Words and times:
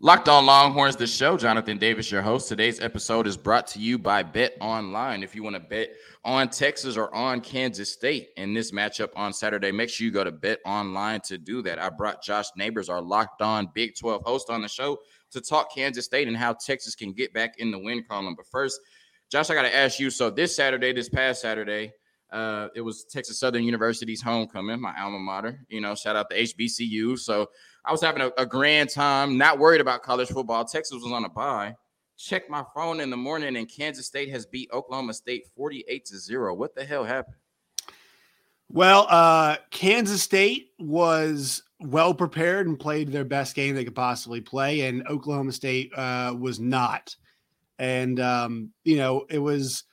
Locked 0.00 0.28
on 0.28 0.44
Longhorns, 0.44 0.94
the 0.94 1.06
show. 1.06 1.38
Jonathan 1.38 1.78
Davis, 1.78 2.10
your 2.10 2.20
host. 2.20 2.50
Today's 2.50 2.80
episode 2.80 3.26
is 3.26 3.34
brought 3.34 3.66
to 3.68 3.78
you 3.78 3.98
by 3.98 4.22
Bet 4.22 4.52
Online. 4.60 5.22
If 5.22 5.34
you 5.34 5.42
want 5.42 5.56
to 5.56 5.60
bet 5.60 5.88
on 6.22 6.50
Texas 6.50 6.98
or 6.98 7.12
on 7.14 7.40
Kansas 7.40 7.94
State 7.94 8.28
in 8.36 8.52
this 8.52 8.72
matchup 8.72 9.08
on 9.16 9.32
Saturday, 9.32 9.72
make 9.72 9.88
sure 9.88 10.04
you 10.04 10.10
go 10.10 10.22
to 10.22 10.30
Bet 10.30 10.58
Online 10.66 11.22
to 11.22 11.38
do 11.38 11.62
that. 11.62 11.78
I 11.78 11.88
brought 11.88 12.22
Josh 12.22 12.44
Neighbors, 12.58 12.90
our 12.90 13.00
Locked 13.00 13.40
On 13.40 13.70
Big 13.72 13.96
12 13.98 14.22
host, 14.22 14.50
on 14.50 14.60
the 14.60 14.68
show 14.68 14.98
to 15.30 15.40
talk 15.40 15.74
Kansas 15.74 16.04
State 16.04 16.28
and 16.28 16.36
how 16.36 16.52
Texas 16.52 16.94
can 16.94 17.14
get 17.14 17.32
back 17.32 17.54
in 17.56 17.70
the 17.70 17.78
win 17.78 18.04
column. 18.06 18.34
But 18.36 18.46
first, 18.48 18.78
Josh, 19.30 19.48
I 19.48 19.54
got 19.54 19.62
to 19.62 19.74
ask 19.74 19.98
you. 19.98 20.10
So 20.10 20.28
this 20.28 20.54
Saturday, 20.54 20.92
this 20.92 21.08
past 21.08 21.40
Saturday, 21.40 21.94
uh, 22.30 22.68
it 22.74 22.82
was 22.82 23.04
Texas 23.04 23.40
Southern 23.40 23.64
University's 23.64 24.20
homecoming, 24.20 24.78
my 24.78 24.92
alma 25.00 25.18
mater. 25.18 25.60
You 25.68 25.80
know, 25.80 25.94
shout 25.94 26.16
out 26.16 26.28
to 26.30 26.36
HBCU. 26.36 27.18
So 27.18 27.48
I 27.86 27.92
was 27.92 28.00
having 28.00 28.22
a, 28.22 28.32
a, 28.36 28.44
grand 28.44 28.90
time, 28.90 29.38
not 29.38 29.60
worried 29.60 29.80
about 29.80 30.02
college 30.02 30.28
football. 30.28 30.64
Texas 30.64 31.00
was 31.02 31.12
on 31.12 31.24
a 31.24 31.28
bye. 31.28 31.74
Check 32.18 32.50
my 32.50 32.64
phone 32.74 33.00
in 33.00 33.10
the 33.10 33.16
morning, 33.16 33.56
and 33.56 33.68
Kansas 33.68 34.06
State 34.06 34.30
has 34.30 34.44
beat 34.44 34.70
Oklahoma 34.72 35.14
State 35.14 35.46
48 35.54 36.04
to 36.06 36.18
0. 36.18 36.54
What 36.54 36.74
the 36.74 36.84
hell 36.84 37.04
happened? 37.04 37.36
Well, 38.68 39.06
uh, 39.08 39.56
Kansas 39.70 40.22
State 40.22 40.70
was 40.80 41.62
well 41.78 42.14
prepared 42.14 42.66
and 42.66 42.78
played 42.78 43.12
their 43.12 43.24
best 43.24 43.54
game 43.54 43.74
they 43.74 43.84
could 43.84 43.94
possibly 43.94 44.40
play, 44.40 44.82
and 44.82 45.06
Oklahoma 45.06 45.52
State 45.52 45.92
uh, 45.96 46.34
was 46.36 46.58
not. 46.58 47.14
And 47.78 48.18
um, 48.18 48.72
you 48.82 48.96
know, 48.96 49.26
it 49.30 49.38
was 49.38 49.84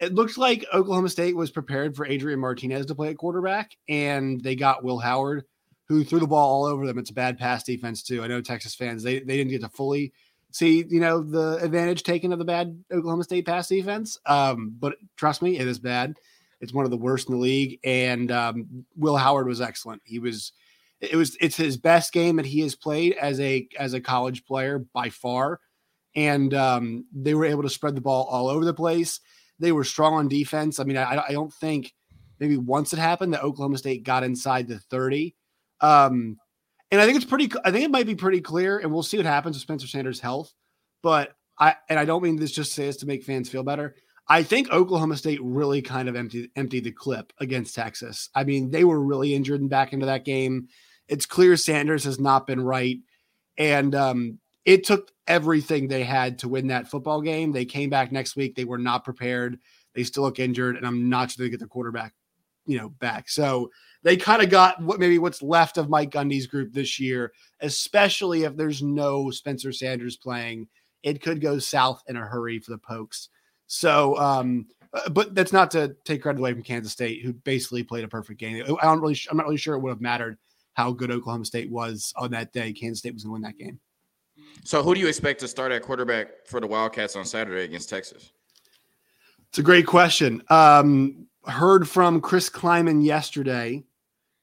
it 0.00 0.14
looks 0.14 0.36
like 0.36 0.66
Oklahoma 0.74 1.08
State 1.08 1.36
was 1.36 1.50
prepared 1.50 1.96
for 1.96 2.04
Adrian 2.04 2.40
Martinez 2.40 2.86
to 2.86 2.94
play 2.94 3.08
at 3.08 3.16
quarterback, 3.16 3.70
and 3.88 4.42
they 4.42 4.56
got 4.56 4.84
Will 4.84 4.98
Howard 4.98 5.44
who 5.88 6.04
threw 6.04 6.20
the 6.20 6.26
ball 6.26 6.64
all 6.64 6.64
over 6.64 6.86
them. 6.86 6.98
It's 6.98 7.10
a 7.10 7.14
bad 7.14 7.38
pass 7.38 7.64
defense 7.64 8.02
too. 8.02 8.22
I 8.22 8.26
know 8.26 8.40
Texas 8.40 8.74
fans 8.74 9.02
they 9.02 9.20
they 9.20 9.36
didn't 9.36 9.50
get 9.50 9.62
to 9.62 9.68
fully 9.68 10.12
see 10.50 10.84
you 10.88 11.00
know 11.00 11.22
the 11.22 11.58
advantage 11.62 12.02
taken 12.02 12.32
of 12.32 12.38
the 12.38 12.44
bad 12.44 12.82
Oklahoma 12.92 13.24
State 13.24 13.46
pass 13.46 13.68
defense. 13.68 14.18
Um, 14.26 14.74
but 14.78 14.96
trust 15.16 15.42
me, 15.42 15.58
it 15.58 15.66
is 15.66 15.78
bad. 15.78 16.16
It's 16.60 16.72
one 16.72 16.84
of 16.84 16.90
the 16.90 16.96
worst 16.96 17.28
in 17.28 17.34
the 17.34 17.40
league. 17.40 17.78
And 17.84 18.30
um, 18.32 18.84
Will 18.96 19.16
Howard 19.16 19.46
was 19.46 19.60
excellent. 19.60 20.02
He 20.04 20.18
was 20.18 20.52
it 21.00 21.14
was 21.14 21.36
it's 21.40 21.56
his 21.56 21.76
best 21.76 22.12
game 22.12 22.36
that 22.36 22.46
he 22.46 22.60
has 22.60 22.74
played 22.74 23.14
as 23.14 23.40
a 23.40 23.68
as 23.78 23.94
a 23.94 24.00
college 24.00 24.44
player 24.44 24.80
by 24.92 25.10
far. 25.10 25.60
And 26.14 26.52
um, 26.54 27.04
they 27.12 27.34
were 27.34 27.44
able 27.44 27.62
to 27.62 27.70
spread 27.70 27.94
the 27.94 28.00
ball 28.00 28.24
all 28.24 28.48
over 28.48 28.64
the 28.64 28.74
place. 28.74 29.20
They 29.60 29.72
were 29.72 29.84
strong 29.84 30.14
on 30.14 30.28
defense. 30.28 30.80
I 30.80 30.84
mean, 30.84 30.96
I, 30.96 31.24
I 31.28 31.32
don't 31.32 31.52
think 31.52 31.94
maybe 32.40 32.56
once 32.56 32.92
it 32.92 32.98
happened 32.98 33.34
that 33.34 33.42
Oklahoma 33.42 33.78
State 33.78 34.04
got 34.04 34.24
inside 34.24 34.66
the 34.66 34.78
30 34.78 35.36
um, 35.80 36.38
and 36.90 37.00
I 37.00 37.04
think 37.04 37.16
it's 37.16 37.24
pretty. 37.24 37.50
I 37.64 37.70
think 37.70 37.84
it 37.84 37.90
might 37.90 38.06
be 38.06 38.14
pretty 38.14 38.40
clear, 38.40 38.78
and 38.78 38.92
we'll 38.92 39.02
see 39.02 39.16
what 39.16 39.26
happens 39.26 39.56
with 39.56 39.62
Spencer 39.62 39.86
Sanders' 39.86 40.20
health. 40.20 40.52
But 41.02 41.34
I 41.58 41.76
and 41.88 41.98
I 41.98 42.04
don't 42.04 42.22
mean 42.22 42.36
this 42.36 42.52
just 42.52 42.72
says 42.72 42.96
to 42.98 43.06
make 43.06 43.24
fans 43.24 43.48
feel 43.48 43.62
better. 43.62 43.94
I 44.28 44.42
think 44.42 44.70
Oklahoma 44.70 45.16
State 45.16 45.40
really 45.42 45.82
kind 45.82 46.08
of 46.08 46.16
emptied 46.16 46.50
emptied 46.56 46.84
the 46.84 46.92
clip 46.92 47.32
against 47.38 47.74
Texas. 47.74 48.30
I 48.34 48.44
mean, 48.44 48.70
they 48.70 48.84
were 48.84 49.00
really 49.00 49.34
injured 49.34 49.60
and 49.60 49.70
back 49.70 49.92
into 49.92 50.06
that 50.06 50.24
game. 50.24 50.68
It's 51.08 51.26
clear 51.26 51.56
Sanders 51.56 52.04
has 52.04 52.18
not 52.18 52.46
been 52.46 52.60
right, 52.60 52.98
and 53.56 53.94
um, 53.94 54.38
it 54.64 54.84
took 54.84 55.10
everything 55.26 55.88
they 55.88 56.04
had 56.04 56.38
to 56.40 56.48
win 56.48 56.68
that 56.68 56.88
football 56.88 57.22
game. 57.22 57.52
They 57.52 57.64
came 57.64 57.90
back 57.90 58.12
next 58.12 58.36
week. 58.36 58.54
They 58.54 58.64
were 58.64 58.78
not 58.78 59.04
prepared. 59.04 59.58
They 59.94 60.04
still 60.04 60.24
look 60.24 60.38
injured, 60.38 60.76
and 60.76 60.86
I'm 60.86 61.08
not 61.08 61.30
sure 61.30 61.44
they 61.44 61.50
get 61.50 61.58
their 61.58 61.68
quarterback, 61.68 62.12
you 62.66 62.78
know, 62.78 62.90
back. 62.90 63.28
So 63.28 63.70
they 64.02 64.16
kind 64.16 64.42
of 64.42 64.50
got 64.50 64.80
what 64.82 65.00
maybe 65.00 65.18
what's 65.18 65.42
left 65.42 65.78
of 65.78 65.88
Mike 65.88 66.10
Gundy's 66.10 66.46
group 66.46 66.72
this 66.72 67.00
year, 67.00 67.32
especially 67.60 68.44
if 68.44 68.56
there's 68.56 68.82
no 68.82 69.30
Spencer 69.30 69.72
Sanders 69.72 70.16
playing. 70.16 70.68
It 71.02 71.22
could 71.22 71.40
go 71.40 71.58
south 71.58 72.02
in 72.08 72.16
a 72.16 72.20
hurry 72.20 72.58
for 72.58 72.70
the 72.70 72.78
Pokes. 72.78 73.28
So, 73.66 74.16
um, 74.18 74.66
uh, 74.92 75.08
but 75.10 75.34
that's 75.34 75.52
not 75.52 75.70
to 75.72 75.94
take 76.04 76.22
credit 76.22 76.38
away 76.38 76.52
from 76.52 76.62
Kansas 76.62 76.92
State, 76.92 77.22
who 77.22 77.32
basically 77.32 77.82
played 77.82 78.04
a 78.04 78.08
perfect 78.08 78.40
game. 78.40 78.62
I 78.62 78.84
don't 78.84 79.00
really, 79.00 79.18
I'm 79.30 79.36
not 79.36 79.46
really 79.46 79.58
sure 79.58 79.74
it 79.74 79.80
would 79.80 79.90
have 79.90 80.00
mattered 80.00 80.38
how 80.72 80.92
good 80.92 81.10
Oklahoma 81.10 81.44
State 81.44 81.70
was 81.70 82.12
on 82.16 82.30
that 82.30 82.52
day. 82.52 82.72
Kansas 82.72 83.00
State 83.00 83.14
was 83.14 83.24
going 83.24 83.30
to 83.30 83.32
win 83.34 83.42
that 83.42 83.58
game. 83.58 83.78
So, 84.64 84.82
who 84.82 84.94
do 84.94 85.00
you 85.00 85.08
expect 85.08 85.40
to 85.40 85.48
start 85.48 85.72
at 85.72 85.82
quarterback 85.82 86.46
for 86.46 86.60
the 86.60 86.66
Wildcats 86.66 87.16
on 87.16 87.24
Saturday 87.24 87.64
against 87.64 87.90
Texas? 87.90 88.32
It's 89.50 89.58
a 89.58 89.62
great 89.62 89.86
question. 89.86 90.42
Um, 90.48 91.26
heard 91.46 91.88
from 91.88 92.20
Chris 92.20 92.48
Klieman 92.50 93.04
yesterday 93.04 93.84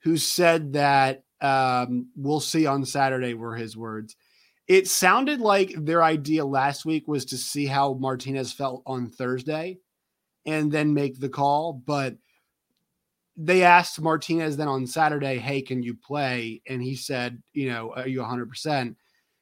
who 0.05 0.17
said 0.17 0.73
that 0.73 1.23
um, 1.41 2.09
we'll 2.15 2.39
see 2.39 2.67
on 2.67 2.85
Saturday 2.85 3.33
were 3.33 3.55
his 3.55 3.75
words. 3.75 4.15
It 4.67 4.87
sounded 4.87 5.41
like 5.41 5.73
their 5.75 6.03
idea 6.03 6.45
last 6.45 6.85
week 6.85 7.07
was 7.07 7.25
to 7.25 7.37
see 7.37 7.65
how 7.65 7.95
Martinez 7.95 8.53
felt 8.53 8.83
on 8.85 9.09
Thursday 9.09 9.79
and 10.45 10.71
then 10.71 10.93
make 10.93 11.19
the 11.19 11.29
call. 11.29 11.73
But 11.73 12.17
they 13.35 13.63
asked 13.63 13.99
Martinez 13.99 14.57
then 14.57 14.67
on 14.67 14.85
Saturday, 14.85 15.39
Hey, 15.39 15.61
can 15.61 15.81
you 15.81 15.95
play? 15.95 16.61
And 16.67 16.83
he 16.83 16.95
said, 16.95 17.41
You 17.53 17.69
know, 17.69 17.93
are 17.95 18.07
you 18.07 18.19
100%? 18.19 18.95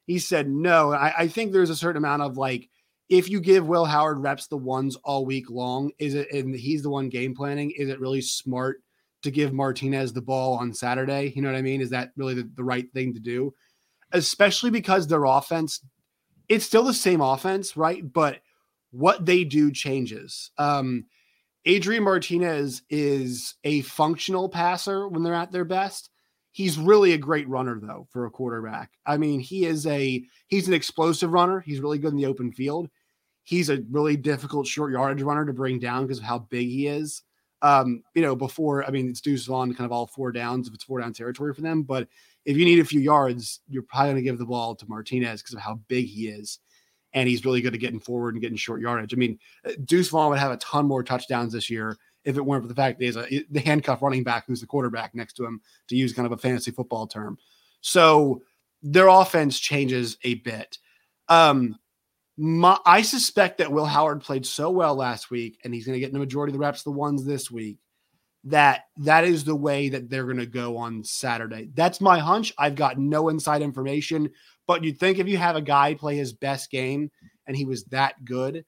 He 0.06 0.18
said, 0.18 0.48
No. 0.48 0.92
I, 0.92 1.12
I 1.18 1.28
think 1.28 1.52
there's 1.52 1.70
a 1.70 1.76
certain 1.76 1.98
amount 1.98 2.22
of 2.22 2.38
like, 2.38 2.70
if 3.10 3.28
you 3.28 3.40
give 3.40 3.68
Will 3.68 3.84
Howard 3.84 4.18
reps 4.18 4.46
the 4.46 4.56
ones 4.56 4.96
all 5.04 5.26
week 5.26 5.50
long, 5.50 5.90
is 5.98 6.14
it, 6.14 6.32
and 6.32 6.54
he's 6.54 6.82
the 6.82 6.90
one 6.90 7.10
game 7.10 7.34
planning, 7.34 7.70
is 7.70 7.90
it 7.90 8.00
really 8.00 8.22
smart 8.22 8.78
to 9.24 9.30
give 9.30 9.52
Martinez 9.52 10.12
the 10.12 10.22
ball 10.22 10.56
on 10.56 10.72
Saturday. 10.72 11.32
You 11.34 11.42
know 11.42 11.50
what 11.50 11.58
I 11.58 11.62
mean? 11.62 11.80
Is 11.80 11.90
that 11.90 12.12
really 12.16 12.34
the, 12.34 12.48
the 12.54 12.64
right 12.64 12.90
thing 12.92 13.12
to 13.14 13.20
do? 13.20 13.52
Especially 14.12 14.70
because 14.70 15.06
their 15.06 15.24
offense, 15.24 15.80
it's 16.48 16.64
still 16.64 16.84
the 16.84 16.94
same 16.94 17.20
offense, 17.20 17.76
right? 17.76 18.00
But 18.12 18.40
what 18.92 19.26
they 19.26 19.42
do 19.42 19.72
changes. 19.72 20.50
Um, 20.56 21.06
Adrian 21.64 22.04
Martinez 22.04 22.82
is 22.90 23.54
a 23.64 23.80
functional 23.82 24.48
passer 24.48 25.08
when 25.08 25.22
they're 25.22 25.34
at 25.34 25.50
their 25.50 25.64
best. 25.64 26.10
He's 26.52 26.78
really 26.78 27.12
a 27.12 27.18
great 27.18 27.48
runner 27.48 27.80
though 27.82 28.06
for 28.10 28.26
a 28.26 28.30
quarterback. 28.30 28.92
I 29.04 29.16
mean, 29.16 29.40
he 29.40 29.64
is 29.64 29.86
a 29.86 30.22
he's 30.46 30.68
an 30.68 30.74
explosive 30.74 31.32
runner. 31.32 31.60
He's 31.60 31.80
really 31.80 31.98
good 31.98 32.12
in 32.12 32.16
the 32.16 32.26
open 32.26 32.52
field. 32.52 32.88
He's 33.42 33.70
a 33.70 33.82
really 33.90 34.16
difficult 34.16 34.66
short 34.66 34.92
yardage 34.92 35.22
runner 35.22 35.44
to 35.46 35.52
bring 35.52 35.80
down 35.80 36.02
because 36.02 36.18
of 36.18 36.24
how 36.24 36.40
big 36.40 36.68
he 36.68 36.86
is 36.86 37.22
um, 37.64 38.02
you 38.14 38.20
know, 38.20 38.36
before, 38.36 38.84
I 38.84 38.90
mean, 38.90 39.08
it's 39.08 39.22
Deuce 39.22 39.46
Vaughn 39.46 39.72
kind 39.72 39.86
of 39.86 39.92
all 39.92 40.06
four 40.06 40.30
downs 40.30 40.68
if 40.68 40.74
it's 40.74 40.84
four 40.84 41.00
down 41.00 41.14
territory 41.14 41.54
for 41.54 41.62
them. 41.62 41.82
But 41.82 42.06
if 42.44 42.58
you 42.58 42.64
need 42.66 42.78
a 42.78 42.84
few 42.84 43.00
yards, 43.00 43.60
you're 43.66 43.82
probably 43.82 44.10
going 44.12 44.16
to 44.16 44.22
give 44.22 44.38
the 44.38 44.44
ball 44.44 44.74
to 44.74 44.86
Martinez 44.86 45.40
because 45.40 45.54
of 45.54 45.60
how 45.60 45.80
big 45.88 46.04
he 46.04 46.28
is. 46.28 46.58
And 47.14 47.26
he's 47.26 47.42
really 47.46 47.62
good 47.62 47.72
at 47.72 47.80
getting 47.80 48.00
forward 48.00 48.34
and 48.34 48.42
getting 48.42 48.58
short 48.58 48.82
yardage. 48.82 49.14
I 49.14 49.16
mean, 49.16 49.38
uh, 49.66 49.72
Deuce 49.86 50.10
Vaughn 50.10 50.28
would 50.28 50.38
have 50.38 50.52
a 50.52 50.58
ton 50.58 50.86
more 50.86 51.02
touchdowns 51.02 51.54
this 51.54 51.70
year 51.70 51.96
if 52.24 52.36
it 52.36 52.44
weren't 52.44 52.64
for 52.64 52.68
the 52.68 52.74
fact 52.74 52.98
that 52.98 53.04
he's 53.06 53.16
a 53.16 53.44
the 53.50 53.60
handcuff 53.60 54.02
running 54.02 54.24
back 54.24 54.44
who's 54.46 54.60
the 54.60 54.66
quarterback 54.66 55.14
next 55.14 55.32
to 55.34 55.46
him, 55.46 55.62
to 55.88 55.96
use 55.96 56.12
kind 56.12 56.26
of 56.26 56.32
a 56.32 56.36
fantasy 56.36 56.70
football 56.70 57.06
term. 57.06 57.38
So 57.80 58.42
their 58.82 59.08
offense 59.08 59.58
changes 59.58 60.18
a 60.22 60.34
bit. 60.34 60.76
Um, 61.30 61.78
my, 62.36 62.78
I 62.84 63.02
suspect 63.02 63.58
that 63.58 63.70
Will 63.70 63.84
Howard 63.84 64.20
played 64.20 64.44
so 64.44 64.70
well 64.70 64.94
last 64.94 65.30
week, 65.30 65.58
and 65.64 65.72
he's 65.72 65.86
going 65.86 65.94
to 65.94 66.00
get 66.00 66.12
the 66.12 66.18
majority 66.18 66.50
of 66.50 66.54
the 66.54 66.58
reps, 66.58 66.82
the 66.82 66.90
ones 66.90 67.24
this 67.24 67.50
week, 67.50 67.78
that 68.44 68.82
that 68.98 69.24
is 69.24 69.44
the 69.44 69.54
way 69.54 69.88
that 69.88 70.10
they're 70.10 70.24
going 70.24 70.36
to 70.38 70.46
go 70.46 70.76
on 70.76 71.04
Saturday. 71.04 71.70
That's 71.74 72.00
my 72.00 72.18
hunch. 72.18 72.52
I've 72.58 72.74
got 72.74 72.98
no 72.98 73.28
inside 73.28 73.62
information, 73.62 74.30
but 74.66 74.82
you'd 74.84 74.98
think 74.98 75.18
if 75.18 75.28
you 75.28 75.36
have 75.38 75.56
a 75.56 75.62
guy 75.62 75.94
play 75.94 76.16
his 76.16 76.32
best 76.32 76.70
game 76.70 77.10
and 77.46 77.56
he 77.56 77.64
was 77.64 77.84
that 77.86 78.24
good, 78.24 78.64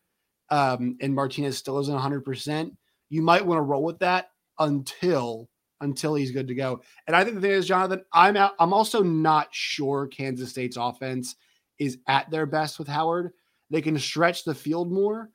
um, 0.50 0.96
and 1.00 1.14
Martinez 1.14 1.58
still 1.58 1.78
isn't 1.80 1.92
100, 1.92 2.24
percent 2.24 2.72
you 3.08 3.22
might 3.22 3.44
want 3.44 3.58
to 3.58 3.62
roll 3.62 3.84
with 3.84 3.98
that 4.00 4.30
until 4.58 5.48
until 5.82 6.14
he's 6.14 6.30
good 6.30 6.48
to 6.48 6.54
go. 6.54 6.80
And 7.06 7.14
I 7.14 7.22
think 7.22 7.34
the 7.34 7.42
thing 7.42 7.50
is, 7.50 7.68
Jonathan, 7.68 8.02
I'm 8.12 8.36
out, 8.36 8.52
I'm 8.58 8.72
also 8.72 9.02
not 9.02 9.48
sure 9.50 10.06
Kansas 10.06 10.50
State's 10.50 10.78
offense 10.78 11.36
is 11.78 11.98
at 12.08 12.30
their 12.30 12.46
best 12.46 12.78
with 12.78 12.88
Howard 12.88 13.32
they 13.70 13.82
can 13.82 13.98
stretch 13.98 14.44
the 14.44 14.54
field 14.54 14.92
more, 14.92 15.30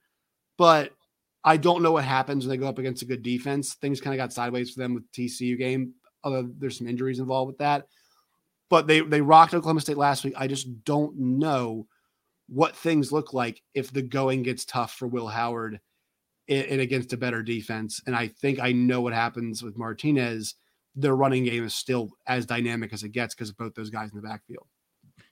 but 0.58 0.92
I 1.44 1.58
don't 1.58 1.82
know 1.82 1.92
what 1.92 2.04
happens 2.04 2.46
when 2.46 2.52
they 2.52 2.62
go 2.62 2.68
up 2.68 2.78
against 2.78 3.02
a 3.02 3.08
good 3.08 3.24
defense. 3.24 3.74
Things 3.76 4.00
kind 4.00 4.14
of 4.14 4.18
got 4.18 4.34
sideways 4.34 4.72
for 4.72 4.80
them 4.80 4.94
with 4.94 5.12
TCU 5.12 5.58
game. 5.58 5.94
Although 6.24 6.50
there's 6.58 6.78
some 6.78 6.88
injuries 6.88 7.20
involved 7.20 7.48
with 7.48 7.58
that, 7.58 7.88
but 8.70 8.86
they 8.86 9.02
they 9.02 9.22
rocked 9.22 9.56
Oklahoma 9.56 9.82
State 9.82 9.98
last 9.98 10.24
week. 10.24 10.36
I 10.38 10.46
just 10.46 10.84
don't 10.84 11.18
know 11.18 11.88
what 12.48 12.76
things 12.76 13.12
look 13.12 13.34
like 13.34 13.62
if 13.74 13.92
the 13.92 14.04
going 14.04 14.44
gets 14.44 14.66
tough 14.66 14.94
for 14.94 15.08
Will 15.08 15.28
Howard 15.28 15.80
and 16.48 16.82
against 16.82 17.14
a 17.14 17.18
better 17.18 17.42
defense. 17.42 18.02
And 18.06 18.16
I 18.16 18.28
think 18.28 18.60
I 18.60 18.72
know 18.72 19.02
what 19.02 19.14
happens 19.14 19.64
with 19.64 19.78
Martinez. 19.78 20.56
Their 20.96 21.16
running 21.16 21.46
game 21.46 21.64
is 21.64 21.74
still 21.74 22.12
as 22.28 22.46
dynamic 22.46 22.92
as 22.92 23.04
it 23.04 23.14
gets 23.14 23.34
because 23.34 23.50
of 23.50 23.58
both 23.58 23.74
those 23.74 23.90
guys 23.90 24.12
in 24.12 24.18
the 24.18 24.28
backfield. 24.28 24.68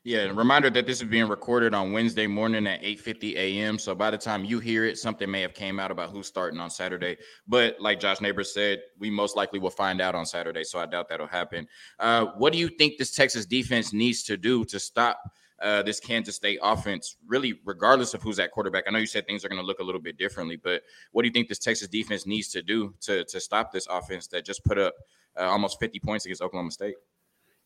Yeah, 0.05 0.31
reminder 0.33 0.69
that 0.69 0.87
this 0.87 1.01
is 1.01 1.09
being 1.09 1.27
recorded 1.27 1.73
on 1.73 1.91
Wednesday 1.91 2.25
morning 2.25 2.65
at 2.67 2.81
8:50 2.81 3.35
a.m. 3.35 3.77
So 3.77 3.93
by 3.93 4.09
the 4.09 4.17
time 4.17 4.45
you 4.45 4.59
hear 4.59 4.85
it, 4.85 4.97
something 4.97 5.29
may 5.29 5.41
have 5.41 5.53
came 5.53 5.77
out 5.77 5.91
about 5.91 6.09
who's 6.09 6.25
starting 6.25 6.61
on 6.61 6.69
Saturday. 6.69 7.17
But 7.49 7.75
like 7.81 7.99
Josh 7.99 8.21
Neighbors 8.21 8.53
said, 8.53 8.79
we 8.97 9.09
most 9.09 9.35
likely 9.35 9.59
will 9.59 9.69
find 9.69 9.99
out 9.99 10.15
on 10.15 10.25
Saturday. 10.25 10.63
So 10.63 10.79
I 10.79 10.85
doubt 10.85 11.09
that'll 11.09 11.27
happen. 11.27 11.67
Uh, 11.99 12.27
what 12.37 12.53
do 12.53 12.59
you 12.59 12.69
think 12.69 12.97
this 12.97 13.13
Texas 13.13 13.45
defense 13.45 13.91
needs 13.91 14.23
to 14.23 14.37
do 14.37 14.63
to 14.65 14.79
stop 14.79 15.21
uh, 15.61 15.83
this 15.83 15.99
Kansas 15.99 16.37
State 16.37 16.59
offense, 16.63 17.17
really, 17.27 17.59
regardless 17.65 18.13
of 18.13 18.21
who's 18.21 18.39
at 18.39 18.51
quarterback? 18.51 18.85
I 18.87 18.91
know 18.91 18.99
you 18.99 19.05
said 19.05 19.27
things 19.27 19.43
are 19.43 19.49
going 19.49 19.61
to 19.61 19.67
look 19.67 19.79
a 19.79 19.83
little 19.83 20.01
bit 20.01 20.17
differently, 20.17 20.55
but 20.55 20.83
what 21.11 21.23
do 21.23 21.27
you 21.27 21.33
think 21.33 21.49
this 21.49 21.59
Texas 21.59 21.89
defense 21.89 22.25
needs 22.25 22.47
to 22.53 22.61
do 22.61 22.95
to 23.01 23.25
to 23.25 23.39
stop 23.41 23.73
this 23.73 23.85
offense 23.87 24.27
that 24.27 24.45
just 24.45 24.63
put 24.63 24.77
up 24.77 24.95
uh, 25.37 25.43
almost 25.43 25.77
50 25.77 25.99
points 25.99 26.23
against 26.23 26.41
Oklahoma 26.41 26.71
State? 26.71 26.95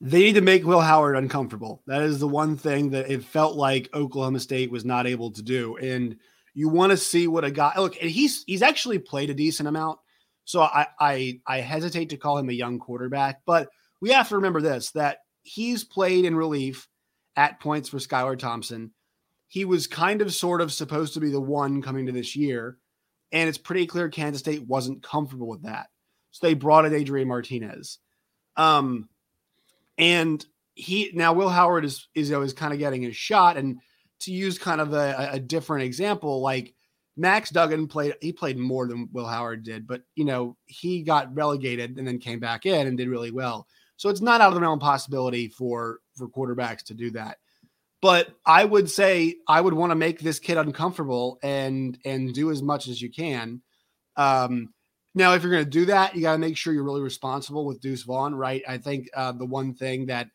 They 0.06 0.20
need 0.20 0.36
to 0.36 0.42
make 0.42 0.66
Will 0.66 0.82
Howard 0.82 1.16
uncomfortable. 1.16 1.82
That 1.88 2.02
is 2.02 2.20
the 2.20 2.28
one 2.28 2.58
thing 2.58 2.90
that 2.90 3.10
it 3.10 3.24
felt 3.24 3.56
like 3.56 3.90
Oklahoma 3.94 4.42
State 4.42 4.70
was 4.70 4.84
not 4.84 5.08
able 5.08 5.32
to 5.32 5.42
do. 5.42 5.78
And 5.78 6.18
you 6.54 6.68
want 6.68 6.92
to 6.92 6.98
see 6.98 7.26
what 7.26 7.46
a 7.46 7.52
guy 7.52 7.72
look, 7.78 7.96
and 8.02 8.12
he's 8.12 8.44
he's 8.46 8.62
actually 8.62 9.00
played 9.00 9.30
a 9.30 9.34
decent 9.34 9.70
amount. 9.70 10.00
So 10.44 10.62
I 10.62 10.88
I 11.00 11.40
I 11.48 11.62
hesitate 11.62 12.10
to 12.10 12.18
call 12.18 12.38
him 12.38 12.50
a 12.50 12.54
young 12.54 12.80
quarterback, 12.80 13.44
but 13.46 13.70
we 14.02 14.10
have 14.10 14.28
to 14.28 14.36
remember 14.36 14.60
this 14.60 14.92
that 14.92 15.20
he's 15.44 15.86
played 15.86 16.26
in 16.26 16.36
relief 16.36 16.90
at 17.38 17.62
points 17.62 17.88
for 17.88 17.98
Skylar 17.98 18.38
Thompson. 18.38 18.92
He 19.48 19.64
was 19.64 19.88
kind 19.88 20.22
of 20.22 20.34
sort 20.34 20.60
of 20.60 20.74
supposed 20.74 21.14
to 21.14 21.22
be 21.22 21.30
the 21.30 21.40
one 21.40 21.82
coming 21.82 22.08
to 22.08 22.12
this 22.12 22.36
year. 22.36 22.78
And 23.32 23.48
it's 23.48 23.58
pretty 23.58 23.88
clear 23.88 24.10
Kansas 24.10 24.42
State 24.42 24.68
wasn't 24.68 25.02
comfortable 25.02 25.48
with 25.48 25.64
that. 25.64 25.88
So 26.32 26.46
they 26.46 26.56
brought 26.56 26.84
in 26.84 26.94
Adrian 26.94 27.30
Martinez. 27.30 28.00
Um, 28.58 29.08
and 29.98 30.45
he 30.75 31.12
now 31.13 31.34
Will 31.34 31.50
Howard 31.50 31.86
is 31.86 32.07
is 32.16 32.31
always 32.31 32.54
kind 32.54 32.74
of 32.74 32.80
getting 32.80 33.01
his 33.01 33.16
shot. 33.16 33.57
And 33.57 33.80
to 34.22 34.31
use 34.31 34.57
kind 34.57 34.81
of 34.81 34.94
a, 34.94 35.30
a 35.34 35.40
different 35.40 35.84
example, 35.84 36.42
like 36.42 36.74
Max 37.16 37.50
Duggan 37.50 37.88
played, 37.88 38.16
he 38.22 38.31
played 38.31 38.57
more 38.57 38.88
than 38.88 39.10
Will 39.12 39.28
Howard 39.28 39.63
did, 39.63 39.86
but 39.86 40.01
you 40.16 40.25
know, 40.25 40.57
he 40.66 41.04
got 41.04 41.36
relegated 41.36 41.98
and 41.98 42.07
then 42.07 42.18
came 42.19 42.40
back 42.40 42.66
in 42.66 42.88
and 42.88 42.98
did 42.98 43.10
really 43.10 43.31
well. 43.31 43.68
So 43.98 44.10
it's 44.10 44.22
not 44.22 44.42
out 44.42 44.50
of 44.50 44.56
the 44.56 44.62
realm 44.62 44.80
possibility 44.80 45.48
for 45.48 46.00
for 46.16 46.28
quarterbacks 46.28 46.84
to 46.86 46.94
do 46.94 47.12
that. 47.12 47.38
But 48.01 48.30
I 48.46 48.66
would 48.66 48.89
say 48.89 49.36
I 49.48 49.62
would 49.62 49.74
want 49.74 49.92
to 49.92 49.96
make 49.96 50.19
this 50.19 50.39
kid 50.39 50.57
uncomfortable 50.57 51.39
and 51.44 51.98
and 52.04 52.34
do 52.34 52.51
as 52.51 52.62
much 52.62 52.88
as 52.88 53.01
you 53.01 53.12
can. 53.12 53.62
Um, 54.16 54.73
now, 55.15 55.33
if 55.33 55.44
you're 55.44 55.51
going 55.51 55.63
to 55.63 55.69
do 55.69 55.86
that, 55.86 56.15
you 56.15 56.21
got 56.21 56.33
to 56.33 56.39
make 56.39 56.57
sure 56.57 56.74
you're 56.74 56.83
really 56.83 57.01
responsible 57.01 57.65
with 57.65 57.81
Deuce 57.81 58.04
Vaughn, 58.04 58.33
right? 58.33 58.63
I 58.68 58.77
think 58.77 59.10
uh, 59.15 59.31
the 59.31 59.45
one 59.45 59.74
thing 59.74 60.07
that 60.07 60.27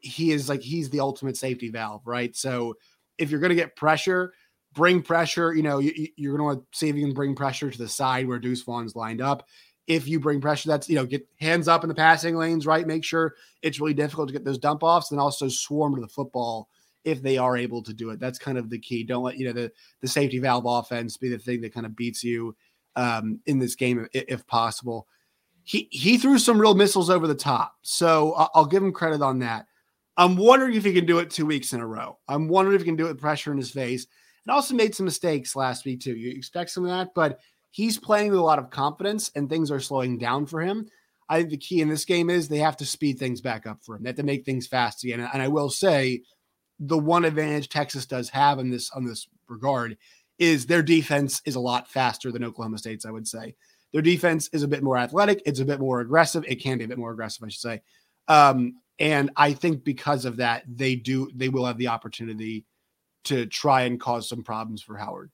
he 0.00 0.32
is 0.32 0.48
like 0.48 0.62
he's 0.62 0.90
the 0.90 1.00
ultimate 1.00 1.36
safety 1.36 1.70
valve, 1.70 2.02
right? 2.06 2.34
So 2.36 2.74
if 3.18 3.30
you're 3.30 3.40
going 3.40 3.50
to 3.50 3.56
get 3.56 3.76
pressure, 3.76 4.32
bring 4.72 5.02
pressure. 5.02 5.54
You 5.54 5.62
know, 5.62 5.78
you, 5.78 5.90
are 5.90 6.36
going 6.36 6.38
to 6.38 6.44
want 6.44 6.72
to 6.72 6.78
see 6.78 6.88
if 6.88 6.96
you 6.96 7.04
can 7.04 7.14
bring 7.14 7.34
pressure 7.34 7.70
to 7.70 7.78
the 7.78 7.88
side 7.88 8.26
where 8.26 8.38
Deuce 8.38 8.62
Vaughn's 8.62 8.96
lined 8.96 9.20
up 9.20 9.46
if 9.86 10.08
you 10.08 10.18
bring 10.18 10.40
pressure, 10.40 10.68
that's 10.68 10.88
you 10.88 10.96
know, 10.96 11.06
get 11.06 11.26
hands 11.40 11.68
up 11.68 11.84
in 11.84 11.88
the 11.88 11.94
passing 11.94 12.36
lanes, 12.36 12.66
right? 12.66 12.86
Make 12.86 13.04
sure 13.04 13.34
it's 13.62 13.80
really 13.80 13.94
difficult 13.94 14.28
to 14.28 14.32
get 14.32 14.44
those 14.44 14.58
dump 14.58 14.82
offs, 14.82 15.10
and 15.10 15.20
also 15.20 15.48
swarm 15.48 15.94
to 15.94 16.00
the 16.00 16.08
football 16.08 16.68
if 17.04 17.22
they 17.22 17.38
are 17.38 17.56
able 17.56 17.82
to 17.84 17.94
do 17.94 18.10
it. 18.10 18.18
That's 18.18 18.38
kind 18.38 18.58
of 18.58 18.68
the 18.68 18.80
key. 18.80 19.04
Don't 19.04 19.22
let 19.22 19.38
you 19.38 19.46
know 19.46 19.52
the 19.52 19.70
the 20.00 20.08
safety 20.08 20.38
valve 20.38 20.66
offense 20.66 21.16
be 21.16 21.28
the 21.28 21.38
thing 21.38 21.60
that 21.60 21.72
kind 21.72 21.86
of 21.86 21.94
beats 21.94 22.24
you 22.24 22.56
um, 22.96 23.40
in 23.46 23.58
this 23.58 23.74
game 23.74 24.08
if, 24.12 24.24
if, 24.28 24.46
possible. 24.46 25.06
He 25.62 25.88
he 25.90 26.18
threw 26.18 26.38
some 26.38 26.60
real 26.60 26.74
missiles 26.74 27.10
over 27.10 27.26
the 27.26 27.34
top, 27.34 27.76
so 27.82 28.32
I'll, 28.54 28.66
give 28.66 28.82
him 28.82 28.92
credit 28.92 29.20
on 29.20 29.40
that. 29.40 29.66
I'm 30.16 30.36
wondering 30.36 30.74
if 30.74 30.84
he 30.84 30.92
can 30.92 31.06
do 31.06 31.18
it 31.18 31.30
two 31.30 31.46
weeks 31.46 31.72
in 31.72 31.80
a 31.80 31.86
row. 31.86 32.18
I'm 32.28 32.48
wondering 32.48 32.76
if 32.76 32.82
he 32.82 32.86
can 32.86 32.96
do 32.96 33.06
it 33.06 33.12
with 33.12 33.20
pressure 33.20 33.52
in 33.52 33.58
his 33.58 33.70
face. 33.70 34.06
And 34.46 34.54
also 34.54 34.74
made 34.74 34.94
some 34.94 35.04
mistakes 35.04 35.56
last 35.56 35.84
week 35.84 36.00
too. 36.00 36.14
You 36.14 36.30
expect 36.30 36.70
some 36.70 36.84
of 36.84 36.90
that, 36.90 37.12
but 37.14 37.40
he's 37.72 37.98
playing 37.98 38.30
with 38.30 38.38
a 38.38 38.42
lot 38.42 38.60
of 38.60 38.70
confidence 38.70 39.30
and 39.34 39.48
things 39.48 39.70
are 39.70 39.80
slowing 39.80 40.18
down 40.18 40.46
for 40.46 40.60
him. 40.60 40.88
I 41.28 41.38
think 41.38 41.50
the 41.50 41.56
key 41.56 41.80
in 41.80 41.88
this 41.88 42.04
game 42.04 42.30
is 42.30 42.48
they 42.48 42.58
have 42.58 42.76
to 42.78 42.86
speed 42.86 43.18
things 43.18 43.40
back 43.40 43.66
up 43.66 43.78
for 43.82 43.96
him. 43.96 44.04
They 44.04 44.10
have 44.10 44.16
to 44.16 44.22
make 44.22 44.44
things 44.44 44.66
fast 44.66 45.02
again. 45.02 45.28
And 45.32 45.42
I 45.42 45.48
will 45.48 45.68
say 45.68 46.22
the 46.78 46.96
one 46.96 47.24
advantage 47.24 47.68
Texas 47.68 48.06
does 48.06 48.28
have 48.30 48.58
in 48.58 48.70
this 48.70 48.90
on 48.92 49.04
this 49.04 49.28
regard 49.48 49.96
is 50.38 50.66
their 50.66 50.82
defense 50.82 51.40
is 51.44 51.54
a 51.54 51.60
lot 51.60 51.88
faster 51.88 52.30
than 52.30 52.44
Oklahoma 52.44 52.78
State's, 52.78 53.06
I 53.06 53.10
would 53.10 53.26
say. 53.26 53.54
Their 53.92 54.02
defense 54.02 54.48
is 54.52 54.62
a 54.62 54.68
bit 54.68 54.82
more 54.82 54.98
athletic, 54.98 55.42
it's 55.46 55.60
a 55.60 55.64
bit 55.64 55.80
more 55.80 56.00
aggressive. 56.00 56.44
It 56.46 56.56
can 56.56 56.78
be 56.78 56.84
a 56.84 56.88
bit 56.88 56.98
more 56.98 57.12
aggressive, 57.12 57.44
I 57.44 57.48
should 57.48 57.60
say. 57.60 57.82
Um, 58.28 58.74
and 58.98 59.30
I 59.36 59.52
think 59.52 59.84
because 59.84 60.24
of 60.24 60.38
that, 60.38 60.64
they 60.66 60.96
do 60.96 61.30
they 61.34 61.48
will 61.48 61.66
have 61.66 61.78
the 61.78 61.88
opportunity 61.88 62.64
to 63.24 63.46
try 63.46 63.82
and 63.82 64.00
cause 64.00 64.28
some 64.28 64.42
problems 64.42 64.82
for 64.82 64.96
Howard. 64.96 65.30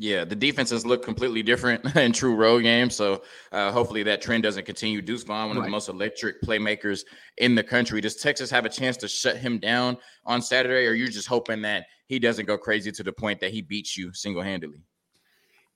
Yeah, 0.00 0.24
the 0.24 0.36
defenses 0.36 0.86
look 0.86 1.04
completely 1.04 1.42
different 1.42 1.84
in 1.96 2.12
true 2.12 2.36
road 2.36 2.62
games. 2.62 2.94
So 2.94 3.22
uh, 3.50 3.72
hopefully 3.72 4.04
that 4.04 4.22
trend 4.22 4.44
doesn't 4.44 4.64
continue. 4.64 5.02
Deuce 5.02 5.24
Vaughn, 5.24 5.48
one 5.48 5.56
right. 5.56 5.62
of 5.62 5.64
the 5.64 5.70
most 5.70 5.88
electric 5.88 6.40
playmakers 6.42 7.00
in 7.38 7.56
the 7.56 7.64
country. 7.64 8.00
Does 8.00 8.16
Texas 8.16 8.48
have 8.50 8.64
a 8.64 8.68
chance 8.68 8.96
to 8.98 9.08
shut 9.08 9.36
him 9.36 9.58
down 9.58 9.98
on 10.24 10.40
Saturday, 10.40 10.86
or 10.86 10.90
are 10.90 10.94
you 10.94 11.08
just 11.08 11.26
hoping 11.26 11.62
that 11.62 11.86
he 12.08 12.18
doesn't 12.18 12.46
go 12.46 12.58
crazy 12.58 12.90
to 12.90 13.02
the 13.02 13.12
point 13.12 13.38
that 13.40 13.52
he 13.52 13.62
beats 13.62 13.96
you 13.96 14.12
single 14.12 14.42
handedly? 14.42 14.82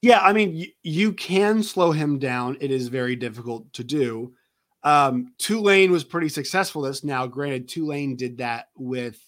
Yeah, 0.01 0.21
I 0.21 0.33
mean, 0.33 0.55
y- 0.55 0.73
you 0.83 1.13
can 1.13 1.63
slow 1.63 1.93
him 1.93 2.19
down. 2.19 2.57
It 2.61 2.71
is 2.71 2.89
very 2.89 3.15
difficult 3.15 3.73
to 3.75 3.85
do. 3.85 4.35
Um, 4.83 5.33
Tulane 5.39 5.93
was 5.93 6.03
pretty 6.03 6.29
successful 6.29 6.83
this. 6.83 7.05
Now, 7.05 7.27
granted, 7.27 7.69
Tulane 7.69 8.17
did 8.17 8.39
that 8.39 8.71
with 8.77 9.21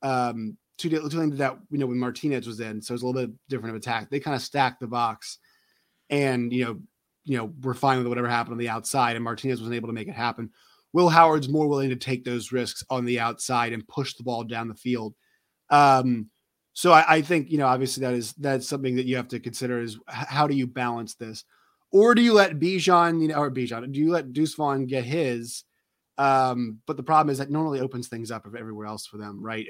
um, 0.00 0.56
Tulane 0.78 1.30
did 1.30 1.38
that, 1.38 1.58
you 1.70 1.78
know, 1.78 1.86
when 1.86 1.98
Martinez 1.98 2.46
was 2.46 2.60
in, 2.60 2.80
so 2.80 2.92
it 2.92 2.94
was 2.94 3.02
a 3.02 3.06
little 3.06 3.26
bit 3.26 3.36
different 3.48 3.76
of 3.76 3.82
attack. 3.82 4.08
They 4.08 4.20
kind 4.20 4.36
of 4.36 4.40
stacked 4.40 4.80
the 4.80 4.86
box, 4.86 5.38
and 6.08 6.52
you 6.52 6.64
know, 6.64 6.80
you 7.24 7.36
know, 7.36 7.52
we're 7.62 7.74
fine 7.74 7.98
with 7.98 8.06
whatever 8.06 8.28
happened 8.28 8.52
on 8.52 8.58
the 8.58 8.68
outside, 8.68 9.16
and 9.16 9.24
Martinez 9.24 9.60
wasn't 9.60 9.76
able 9.76 9.88
to 9.88 9.94
make 9.94 10.08
it 10.08 10.14
happen. 10.14 10.50
Will 10.94 11.10
Howard's 11.10 11.50
more 11.50 11.68
willing 11.68 11.90
to 11.90 11.96
take 11.96 12.24
those 12.24 12.52
risks 12.52 12.82
on 12.88 13.04
the 13.04 13.20
outside 13.20 13.74
and 13.74 13.86
push 13.88 14.14
the 14.14 14.22
ball 14.22 14.44
down 14.44 14.68
the 14.68 14.74
field. 14.74 15.14
Um, 15.70 16.30
so 16.72 16.92
I, 16.92 17.16
I 17.16 17.22
think 17.22 17.50
you 17.50 17.58
know, 17.58 17.66
obviously 17.66 18.02
that 18.02 18.14
is 18.14 18.32
that's 18.34 18.68
something 18.68 18.96
that 18.96 19.06
you 19.06 19.16
have 19.16 19.28
to 19.28 19.40
consider 19.40 19.80
is 19.80 19.98
how 20.06 20.46
do 20.46 20.54
you 20.54 20.66
balance 20.66 21.14
this, 21.14 21.44
or 21.90 22.14
do 22.14 22.22
you 22.22 22.32
let 22.32 22.58
Bijan, 22.58 23.20
you 23.20 23.28
know, 23.28 23.40
or 23.40 23.50
Bijan, 23.50 23.92
do 23.92 23.98
you 23.98 24.10
let 24.10 24.32
Deuce 24.32 24.54
Vaughn 24.54 24.86
get 24.86 25.04
his? 25.04 25.64
Um, 26.18 26.80
but 26.86 26.96
the 26.96 27.02
problem 27.02 27.30
is 27.30 27.38
that 27.38 27.50
normally 27.50 27.80
opens 27.80 28.08
things 28.08 28.30
up 28.32 28.44
everywhere 28.46 28.86
else 28.86 29.06
for 29.06 29.18
them, 29.18 29.40
right? 29.40 29.66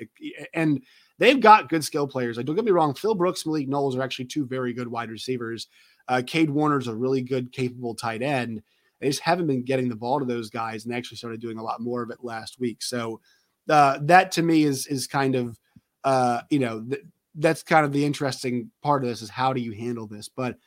And 0.55 0.83
they've 1.19 1.39
got 1.39 1.69
good 1.69 1.85
skill 1.85 2.09
players. 2.09 2.39
Like, 2.39 2.47
don't 2.47 2.57
get 2.57 2.65
me 2.65 2.71
wrong, 2.71 2.95
Phil 2.95 3.15
Brooks, 3.15 3.45
Malik 3.45 3.69
Knowles 3.69 3.97
are 3.97 4.03
actually 4.03 4.25
two 4.25 4.47
very 4.47 4.73
good 4.73 4.89
wide 4.89 5.11
receivers. 5.11 5.67
Uh, 6.09 6.23
Cade 6.27 6.49
Warner's 6.49 6.89
a 6.89 6.95
really 6.95 7.21
good, 7.21 7.53
capable 7.53 7.95
tight 7.95 8.23
end. 8.23 8.63
They 9.01 9.09
just 9.09 9.21
haven't 9.21 9.47
been 9.47 9.63
getting 9.63 9.91
the 9.91 9.95
ball 9.97 10.19
to 10.19 10.25
those 10.25 10.49
guys, 10.49 10.85
and 10.85 10.93
they 10.93 10.97
actually 10.97 11.19
started 11.19 11.41
doing 11.41 11.59
a 11.59 11.63
lot 11.63 11.83
more 11.83 12.03
of 12.03 12.11
it 12.11 12.25
last 12.25 12.59
week. 12.59 12.83
So 12.83 13.21
uh, 13.69 13.99
that 14.03 14.33
to 14.33 14.43
me 14.43 14.65
is 14.65 14.87
is 14.87 15.07
kind 15.07 15.35
of 15.35 15.59
uh, 16.05 16.43
you 16.51 16.59
know 16.59 16.83
th- 16.83 17.03
that's 17.35 17.63
kind 17.63 17.85
of 17.85 17.93
the 17.93 18.05
interesting 18.05 18.71
part 18.83 19.03
of 19.03 19.09
this 19.09 19.23
is 19.23 19.31
how 19.31 19.53
do 19.53 19.61
you 19.61 19.73
handle 19.73 20.07
this? 20.07 20.29
But 20.29 20.59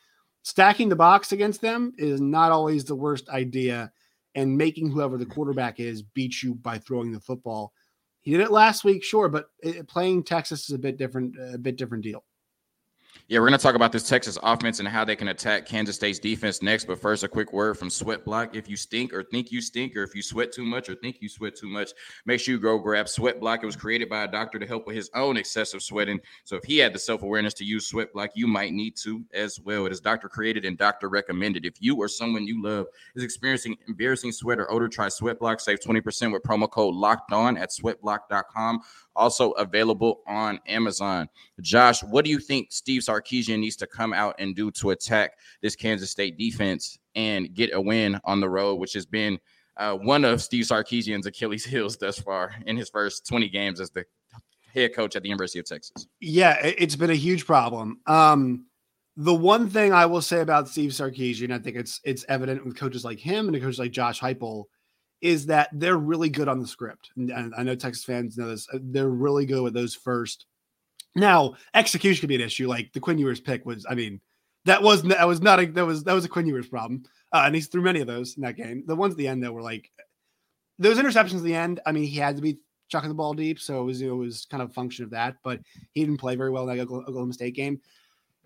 stacking 0.42 0.88
the 0.88 0.96
box 0.96 1.32
against 1.32 1.60
them 1.60 1.92
is 1.98 2.20
not 2.20 2.50
always 2.52 2.84
the 2.84 2.96
worst 2.96 3.28
idea 3.28 3.92
and 4.34 4.56
making 4.56 4.90
whoever 4.90 5.18
the 5.18 5.26
quarterback 5.26 5.78
is 5.78 6.02
beat 6.02 6.42
you 6.42 6.54
by 6.54 6.78
throwing 6.78 7.12
the 7.12 7.20
football. 7.20 7.72
He 8.22 8.30
did 8.30 8.40
it 8.40 8.50
last 8.50 8.84
week, 8.84 9.04
sure, 9.04 9.28
but 9.28 9.46
it, 9.62 9.86
playing 9.88 10.22
Texas 10.22 10.68
is 10.68 10.74
a 10.74 10.78
bit 10.78 10.96
different, 10.96 11.34
a 11.52 11.58
bit 11.58 11.76
different 11.76 12.04
deal. 12.04 12.24
Yeah, 13.28 13.38
we're 13.38 13.48
going 13.48 13.58
to 13.58 13.62
talk 13.62 13.76
about 13.76 13.92
this 13.92 14.08
Texas 14.08 14.36
offense 14.42 14.78
and 14.78 14.86
how 14.86 15.04
they 15.04 15.16
can 15.16 15.28
attack 15.28 15.64
Kansas 15.64 15.96
State's 15.96 16.18
defense 16.18 16.60
next. 16.60 16.86
But 16.86 17.00
first, 17.00 17.24
a 17.24 17.28
quick 17.28 17.52
word 17.52 17.78
from 17.78 17.88
Sweat 17.88 18.24
Block. 18.24 18.54
If 18.54 18.68
you 18.68 18.76
stink 18.76 19.14
or 19.14 19.22
think 19.22 19.50
you 19.50 19.62
stink, 19.62 19.96
or 19.96 20.02
if 20.02 20.14
you 20.14 20.20
sweat 20.22 20.52
too 20.52 20.64
much 20.64 20.90
or 20.90 20.94
think 20.96 21.16
you 21.20 21.30
sweat 21.30 21.56
too 21.56 21.68
much, 21.68 21.92
make 22.26 22.40
sure 22.40 22.54
you 22.54 22.60
go 22.60 22.78
grab 22.78 23.08
Sweat 23.08 23.40
Block. 23.40 23.62
It 23.62 23.66
was 23.66 23.76
created 23.76 24.10
by 24.10 24.24
a 24.24 24.30
doctor 24.30 24.58
to 24.58 24.66
help 24.66 24.86
with 24.86 24.96
his 24.96 25.10
own 25.14 25.36
excessive 25.38 25.82
sweating. 25.82 26.20
So 26.44 26.56
if 26.56 26.64
he 26.64 26.76
had 26.76 26.92
the 26.92 26.98
self 26.98 27.22
awareness 27.22 27.54
to 27.54 27.64
use 27.64 27.86
Sweat 27.86 28.12
Block, 28.12 28.30
you 28.34 28.46
might 28.46 28.72
need 28.74 28.96
to 28.96 29.24
as 29.32 29.58
well. 29.60 29.86
It 29.86 29.92
is 29.92 30.00
doctor 30.00 30.28
created 30.28 30.64
and 30.64 30.76
doctor 30.76 31.08
recommended. 31.08 31.64
If 31.64 31.80
you 31.80 31.96
or 31.96 32.08
someone 32.08 32.46
you 32.46 32.62
love 32.62 32.86
is 33.14 33.22
experiencing 33.22 33.76
embarrassing 33.88 34.32
sweat 34.32 34.58
or 34.58 34.70
odor, 34.70 34.88
try 34.88 35.08
Sweat 35.08 35.38
Block. 35.38 35.60
Save 35.60 35.80
20% 35.80 36.32
with 36.32 36.42
promo 36.42 36.70
code 36.70 36.94
locked 36.94 37.32
on 37.32 37.56
at 37.56 37.70
sweatblock.com 37.70 38.80
also 39.16 39.50
available 39.52 40.22
on 40.26 40.60
Amazon. 40.66 41.28
Josh, 41.60 42.02
what 42.02 42.24
do 42.24 42.30
you 42.30 42.38
think 42.38 42.72
Steve 42.72 43.02
Sarkisian 43.02 43.58
needs 43.58 43.76
to 43.76 43.86
come 43.86 44.12
out 44.12 44.34
and 44.38 44.54
do 44.54 44.70
to 44.72 44.90
attack 44.90 45.32
this 45.60 45.76
Kansas 45.76 46.10
State 46.10 46.38
defense 46.38 46.98
and 47.14 47.52
get 47.54 47.74
a 47.74 47.80
win 47.80 48.18
on 48.24 48.40
the 48.40 48.48
road, 48.48 48.76
which 48.76 48.92
has 48.94 49.06
been 49.06 49.38
uh, 49.76 49.94
one 49.94 50.24
of 50.24 50.42
Steve 50.42 50.64
Sarkisian's 50.64 51.26
Achilles' 51.26 51.64
heels 51.66 51.96
thus 51.96 52.18
far 52.18 52.54
in 52.66 52.76
his 52.76 52.88
first 52.88 53.26
20 53.26 53.48
games 53.48 53.80
as 53.80 53.90
the 53.90 54.04
head 54.72 54.94
coach 54.94 55.16
at 55.16 55.22
the 55.22 55.28
University 55.28 55.58
of 55.58 55.66
Texas? 55.66 56.06
Yeah, 56.20 56.56
it's 56.62 56.96
been 56.96 57.10
a 57.10 57.14
huge 57.14 57.46
problem. 57.46 58.00
Um, 58.06 58.66
the 59.16 59.34
one 59.34 59.68
thing 59.68 59.92
I 59.92 60.06
will 60.06 60.22
say 60.22 60.40
about 60.40 60.68
Steve 60.68 60.92
Sarkisian, 60.92 61.52
I 61.52 61.58
think 61.58 61.76
it's 61.76 62.00
it's 62.04 62.24
evident 62.28 62.64
with 62.64 62.76
coaches 62.76 63.04
like 63.04 63.18
him 63.18 63.46
and 63.46 63.56
a 63.56 63.60
coaches 63.60 63.78
like 63.78 63.92
Josh 63.92 64.20
Heupel– 64.20 64.64
is 65.22 65.46
that 65.46 65.68
they're 65.72 65.96
really 65.96 66.28
good 66.28 66.48
on 66.48 66.58
the 66.58 66.66
script. 66.66 67.10
And 67.16 67.54
I 67.56 67.62
know 67.62 67.76
Texas 67.76 68.04
fans 68.04 68.36
know 68.36 68.48
this. 68.48 68.68
Uh, 68.72 68.78
they're 68.82 69.08
really 69.08 69.46
good 69.46 69.62
with 69.62 69.72
those 69.72 69.94
first. 69.94 70.46
Now, 71.14 71.54
execution 71.74 72.20
could 72.20 72.28
be 72.28 72.34
an 72.34 72.40
issue. 72.40 72.68
Like 72.68 72.92
the 72.92 73.00
Quinn 73.00 73.18
Ewers 73.18 73.40
pick 73.40 73.64
was, 73.64 73.86
I 73.88 73.94
mean, 73.94 74.20
that 74.64 74.82
was 74.82 75.02
that 75.04 75.26
was 75.26 75.40
not 75.40 75.60
a 75.60 75.66
that 75.66 75.86
was 75.86 76.04
that 76.04 76.12
was 76.12 76.24
a 76.24 76.28
Quinn 76.28 76.46
Ewers 76.46 76.68
problem. 76.68 77.04
Uh, 77.32 77.42
and 77.46 77.54
he's 77.54 77.68
threw 77.68 77.82
many 77.82 78.00
of 78.00 78.06
those 78.06 78.36
in 78.36 78.42
that 78.42 78.56
game. 78.56 78.84
The 78.86 78.96
ones 78.96 79.14
at 79.14 79.18
the 79.18 79.28
end 79.28 79.42
though 79.42 79.52
were 79.52 79.62
like 79.62 79.90
those 80.78 80.98
interceptions 80.98 81.38
at 81.38 81.44
the 81.44 81.54
end. 81.54 81.80
I 81.86 81.92
mean, 81.92 82.04
he 82.04 82.16
had 82.18 82.36
to 82.36 82.42
be 82.42 82.58
chucking 82.88 83.08
the 83.08 83.14
ball 83.14 83.34
deep, 83.34 83.58
so 83.58 83.80
it 83.80 83.84
was 83.84 84.02
it 84.02 84.08
was 84.08 84.46
kind 84.50 84.62
of 84.62 84.70
a 84.70 84.72
function 84.72 85.04
of 85.04 85.10
that. 85.10 85.36
But 85.42 85.60
he 85.92 86.04
didn't 86.04 86.20
play 86.20 86.36
very 86.36 86.50
well 86.50 86.68
in 86.68 86.76
that 86.76 86.82
Oklahoma 86.82 87.32
State 87.32 87.54
game. 87.54 87.80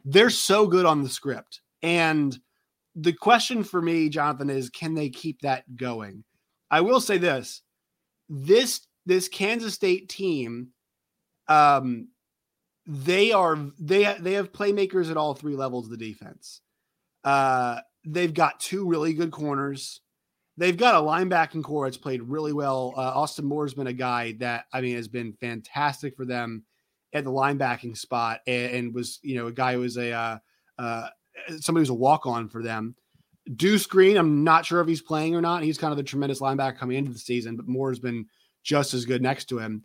They're 0.05 0.31
so 0.31 0.67
good 0.67 0.87
on 0.87 1.03
the 1.03 1.09
script, 1.09 1.61
and 1.83 2.39
the 2.95 3.13
question 3.13 3.63
for 3.63 3.83
me, 3.83 4.09
Jonathan, 4.09 4.49
is 4.49 4.71
can 4.71 4.95
they 4.95 5.11
keep 5.11 5.41
that 5.43 5.65
going? 5.77 6.25
I 6.71 6.81
will 6.81 7.01
say 7.01 7.19
this: 7.19 7.63
this 8.29 8.87
this 9.05 9.29
Kansas 9.29 9.75
State 9.75 10.09
team, 10.09 10.69
um, 11.49 12.09
they 12.87 13.33
are 13.33 13.59
they 13.79 14.17
they 14.21 14.35
have 14.35 14.53
playmakers 14.53 15.11
at 15.11 15.17
all 15.17 15.35
three 15.35 15.57
levels 15.57 15.87
of 15.87 15.91
the 15.91 15.97
defense. 15.97 16.61
Uh, 17.25 17.81
they've 18.05 18.35
got 18.35 18.61
two 18.61 18.87
really 18.87 19.13
good 19.15 19.31
corners. 19.31 20.01
They've 20.59 20.77
got 20.77 20.95
a 20.95 21.05
linebacking 21.05 21.65
core 21.65 21.87
that's 21.87 21.99
played 21.99 22.23
really 22.23 22.53
well. 22.53 22.95
Uh, 22.97 23.01
Austin 23.01 23.45
Moore's 23.45 23.75
been 23.75 23.89
a 23.89 23.93
guy 23.93 24.33
that 24.39 24.67
I 24.73 24.81
mean 24.81 24.97
has 24.97 25.09
been 25.09 25.33
fantastic 25.35 26.17
for 26.17 26.25
them 26.25 26.65
at 27.13 27.25
the 27.25 27.33
linebacking 27.33 27.97
spot, 27.97 28.41
and, 28.47 28.73
and 28.73 28.95
was 28.95 29.19
you 29.23 29.37
know 29.37 29.49
a 29.49 29.53
guy 29.53 29.75
who 29.75 29.81
was 29.81 29.97
a 29.97 30.13
uh, 30.13 30.39
uh, 30.79 31.09
somebody 31.61 31.83
who's 31.83 31.91
a 31.91 31.95
walk 31.95 32.27
on 32.27 32.49
for 32.49 32.63
them. 32.63 32.95
Deuce 33.55 33.87
Green, 33.87 34.17
I'm 34.17 34.43
not 34.45 34.67
sure 34.67 34.81
if 34.81 34.89
he's 34.89 35.03
playing 35.03 35.35
or 35.37 35.41
not. 35.41 35.63
He's 35.63 35.79
kind 35.79 35.93
of 35.93 35.97
the 35.97 36.03
tremendous 36.03 36.41
linebacker 36.41 36.79
coming 36.79 36.99
into 36.99 37.13
the 37.13 37.19
season, 37.19 37.57
but 37.57 37.69
Moore's 37.69 37.99
been 37.99 38.27
just 38.63 38.95
as 38.95 39.05
good 39.05 39.23
next 39.23 39.47
to 39.47 39.59
him. 39.59 39.85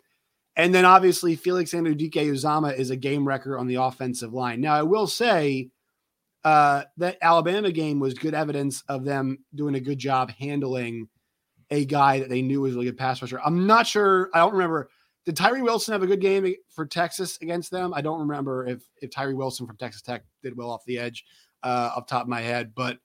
And 0.56 0.74
then 0.74 0.86
obviously 0.86 1.36
Felix 1.36 1.72
Anudike-Uzomah 1.72 2.78
is 2.78 2.90
a 2.90 2.96
game 2.96 3.28
wrecker 3.28 3.58
on 3.58 3.68
the 3.68 3.76
offensive 3.76 4.34
line. 4.34 4.62
Now 4.62 4.74
I 4.74 4.84
will 4.84 5.08
say 5.08 5.70
uh, 6.44 6.84
that 6.98 7.18
Alabama 7.22 7.72
game 7.72 8.00
was 8.00 8.16
good 8.16 8.34
evidence 8.34 8.84
of 8.88 9.06
them 9.06 9.40
doing 9.54 9.76
a 9.76 9.80
good 9.80 10.00
job 10.00 10.32
handling 10.32 11.08
a 11.70 11.86
guy 11.86 12.20
that 12.20 12.30
they 12.30 12.42
knew 12.42 12.62
was 12.62 12.74
a 12.74 12.76
really 12.76 12.88
good 12.88 12.98
pass 12.98 13.22
rusher. 13.22 13.40
I'm 13.44 13.66
not 13.66 13.88
sure. 13.88 14.30
I 14.34 14.40
don't 14.40 14.54
remember. 14.54 14.90
Did 15.26 15.38
Tyree 15.38 15.62
Wilson 15.62 15.94
have 15.94 16.04
a 16.04 16.08
good 16.08 16.20
game 16.20 16.54
for 16.70 16.86
Texas 16.86 17.38
against 17.42 17.72
them? 17.72 17.94
I 17.94 18.02
don't 18.02 18.20
remember 18.20 18.68
if 18.68 18.82
if 19.02 19.12
Tyree 19.12 19.36
Wilson 19.36 19.68
from 19.68 19.78
Texas 19.78 20.02
Tech 20.02 20.24
did 20.42 20.58
well 20.58 20.72
off 20.72 20.84
the 20.86 20.98
edge, 20.98 21.24
uh, 21.64 21.92
off 21.96 22.08
top 22.08 22.24
of 22.24 22.28
my 22.28 22.42
head. 22.42 22.74
But 22.76 22.98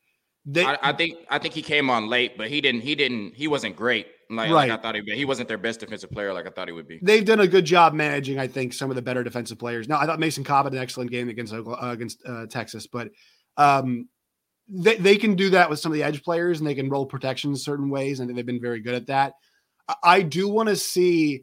they, 0.48 0.64
I, 0.64 0.78
I, 0.80 0.92
think 0.92 1.18
I 1.28 1.40
think 1.40 1.54
he 1.54 1.62
came 1.62 1.90
on 1.90 2.08
late, 2.08 2.38
but 2.38 2.48
he 2.48 2.60
didn't. 2.60 2.82
He 2.82 2.94
didn't. 2.94 3.34
He 3.34 3.48
wasn't 3.48 3.74
great. 3.74 4.06
Like, 4.30 4.50
right. 4.50 4.68
like 4.68 4.70
I 4.70 4.76
thought 4.76 4.94
he. 4.94 5.02
He 5.14 5.24
wasn't 5.24 5.48
their 5.48 5.58
best 5.58 5.80
defensive 5.80 6.10
player, 6.10 6.32
like 6.32 6.46
I 6.46 6.50
thought 6.50 6.68
he 6.68 6.72
would 6.72 6.86
be. 6.86 7.00
They've 7.02 7.24
done 7.24 7.40
a 7.40 7.48
good 7.48 7.64
job 7.64 7.94
managing. 7.94 8.38
I 8.38 8.46
think 8.46 8.72
some 8.72 8.88
of 8.88 8.94
the 8.94 9.02
better 9.02 9.24
defensive 9.24 9.58
players. 9.58 9.88
Now, 9.88 9.98
I 9.98 10.06
thought 10.06 10.20
Mason 10.20 10.44
Cobb 10.44 10.66
had 10.66 10.72
an 10.72 10.78
excellent 10.78 11.10
game 11.10 11.28
against 11.28 11.52
uh, 11.52 11.62
against 11.80 12.22
uh, 12.24 12.46
Texas, 12.46 12.86
but 12.86 13.08
um, 13.56 14.08
they 14.68 14.96
they 14.96 15.16
can 15.16 15.34
do 15.34 15.50
that 15.50 15.68
with 15.68 15.80
some 15.80 15.90
of 15.90 15.98
the 15.98 16.04
edge 16.04 16.22
players, 16.22 16.60
and 16.60 16.68
they 16.68 16.76
can 16.76 16.88
roll 16.88 17.06
protections 17.06 17.64
certain 17.64 17.90
ways, 17.90 18.20
and 18.20 18.36
they've 18.36 18.46
been 18.46 18.60
very 18.60 18.80
good 18.80 18.94
at 18.94 19.08
that. 19.08 19.32
I, 19.88 19.94
I 20.04 20.22
do 20.22 20.48
want 20.48 20.68
to 20.68 20.76
see. 20.76 21.42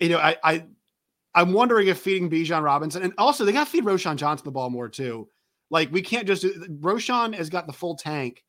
You 0.00 0.08
know, 0.08 0.18
I, 0.18 0.36
I 0.42 0.64
I'm 1.32 1.52
wondering 1.52 1.86
if 1.86 1.98
feeding 2.00 2.28
Bijan 2.28 2.64
Robinson, 2.64 3.02
and 3.02 3.12
also 3.18 3.44
they 3.44 3.52
got 3.52 3.66
to 3.66 3.70
feed 3.70 3.84
Roschon 3.84 4.16
Johnson 4.16 4.44
the 4.44 4.50
ball 4.50 4.70
more 4.70 4.88
too. 4.88 5.28
Like 5.70 5.92
we 5.92 6.02
can't 6.02 6.26
just 6.26 6.42
do, 6.42 6.52
Roschon 6.80 7.34
has 7.34 7.48
got 7.48 7.66
the 7.66 7.72
full 7.72 7.96
tank 7.96 8.42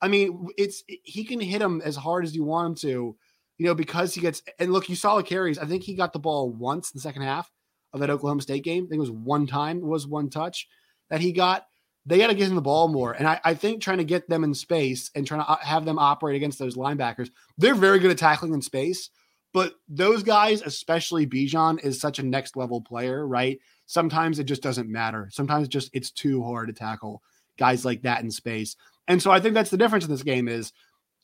I 0.00 0.08
mean, 0.08 0.48
it's 0.56 0.84
he 0.86 1.24
can 1.24 1.40
hit 1.40 1.60
him 1.60 1.82
as 1.84 1.96
hard 1.96 2.24
as 2.24 2.34
you 2.34 2.44
want 2.44 2.68
him 2.68 2.74
to, 2.90 3.16
you 3.58 3.66
know, 3.66 3.74
because 3.74 4.14
he 4.14 4.20
gets 4.20 4.42
and 4.58 4.72
look, 4.72 4.88
you 4.88 4.96
saw 4.96 5.16
the 5.16 5.22
carries. 5.22 5.58
I 5.58 5.66
think 5.66 5.82
he 5.82 5.94
got 5.94 6.12
the 6.12 6.18
ball 6.18 6.50
once 6.50 6.90
in 6.90 6.98
the 6.98 7.02
second 7.02 7.22
half 7.22 7.50
of 7.92 8.00
that 8.00 8.10
Oklahoma 8.10 8.42
State 8.42 8.64
game. 8.64 8.84
I 8.84 8.88
think 8.88 8.98
it 8.98 9.00
was 9.00 9.10
one 9.10 9.46
time, 9.46 9.78
it 9.78 9.84
was 9.84 10.06
one 10.06 10.30
touch 10.30 10.68
that 11.10 11.20
he 11.20 11.32
got. 11.32 11.66
They 12.06 12.18
got 12.18 12.28
to 12.28 12.34
get 12.34 12.48
him 12.48 12.54
the 12.54 12.62
ball 12.62 12.88
more. 12.88 13.12
And 13.12 13.26
I, 13.28 13.38
I, 13.44 13.52
think 13.52 13.82
trying 13.82 13.98
to 13.98 14.04
get 14.04 14.30
them 14.30 14.42
in 14.42 14.54
space 14.54 15.10
and 15.14 15.26
trying 15.26 15.42
to 15.42 15.50
uh, 15.50 15.58
have 15.58 15.84
them 15.84 15.98
operate 15.98 16.36
against 16.36 16.58
those 16.58 16.74
linebackers, 16.74 17.28
they're 17.58 17.74
very 17.74 17.98
good 17.98 18.10
at 18.10 18.16
tackling 18.16 18.54
in 18.54 18.62
space. 18.62 19.10
But 19.52 19.74
those 19.88 20.22
guys, 20.22 20.62
especially 20.62 21.26
Bijan, 21.26 21.84
is 21.84 22.00
such 22.00 22.18
a 22.18 22.22
next 22.22 22.56
level 22.56 22.80
player, 22.80 23.26
right? 23.26 23.58
Sometimes 23.88 24.38
it 24.38 24.44
just 24.44 24.62
doesn't 24.62 24.90
matter. 24.90 25.30
Sometimes 25.32 25.66
just 25.66 25.88
it's 25.94 26.10
too 26.10 26.44
hard 26.44 26.68
to 26.68 26.74
tackle 26.74 27.22
guys 27.56 27.86
like 27.86 28.02
that 28.02 28.22
in 28.22 28.30
space. 28.30 28.76
And 29.08 29.20
so 29.20 29.30
I 29.30 29.40
think 29.40 29.54
that's 29.54 29.70
the 29.70 29.78
difference 29.78 30.04
in 30.04 30.10
this 30.10 30.22
game 30.22 30.46
is 30.46 30.74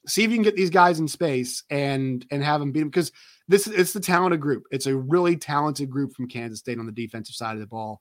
see 0.06 0.24
if 0.24 0.30
you 0.30 0.36
can 0.36 0.44
get 0.44 0.56
these 0.56 0.70
guys 0.70 0.98
in 0.98 1.06
space 1.06 1.62
and 1.68 2.24
and 2.30 2.42
have 2.42 2.60
them 2.60 2.72
beat 2.72 2.80
them 2.80 2.88
because 2.88 3.12
this 3.48 3.66
it's 3.66 3.92
the 3.92 4.00
talented 4.00 4.40
group. 4.40 4.64
It's 4.70 4.86
a 4.86 4.96
really 4.96 5.36
talented 5.36 5.90
group 5.90 6.14
from 6.14 6.26
Kansas 6.26 6.60
State 6.60 6.78
on 6.78 6.86
the 6.86 6.92
defensive 6.92 7.34
side 7.34 7.52
of 7.52 7.60
the 7.60 7.66
ball. 7.66 8.00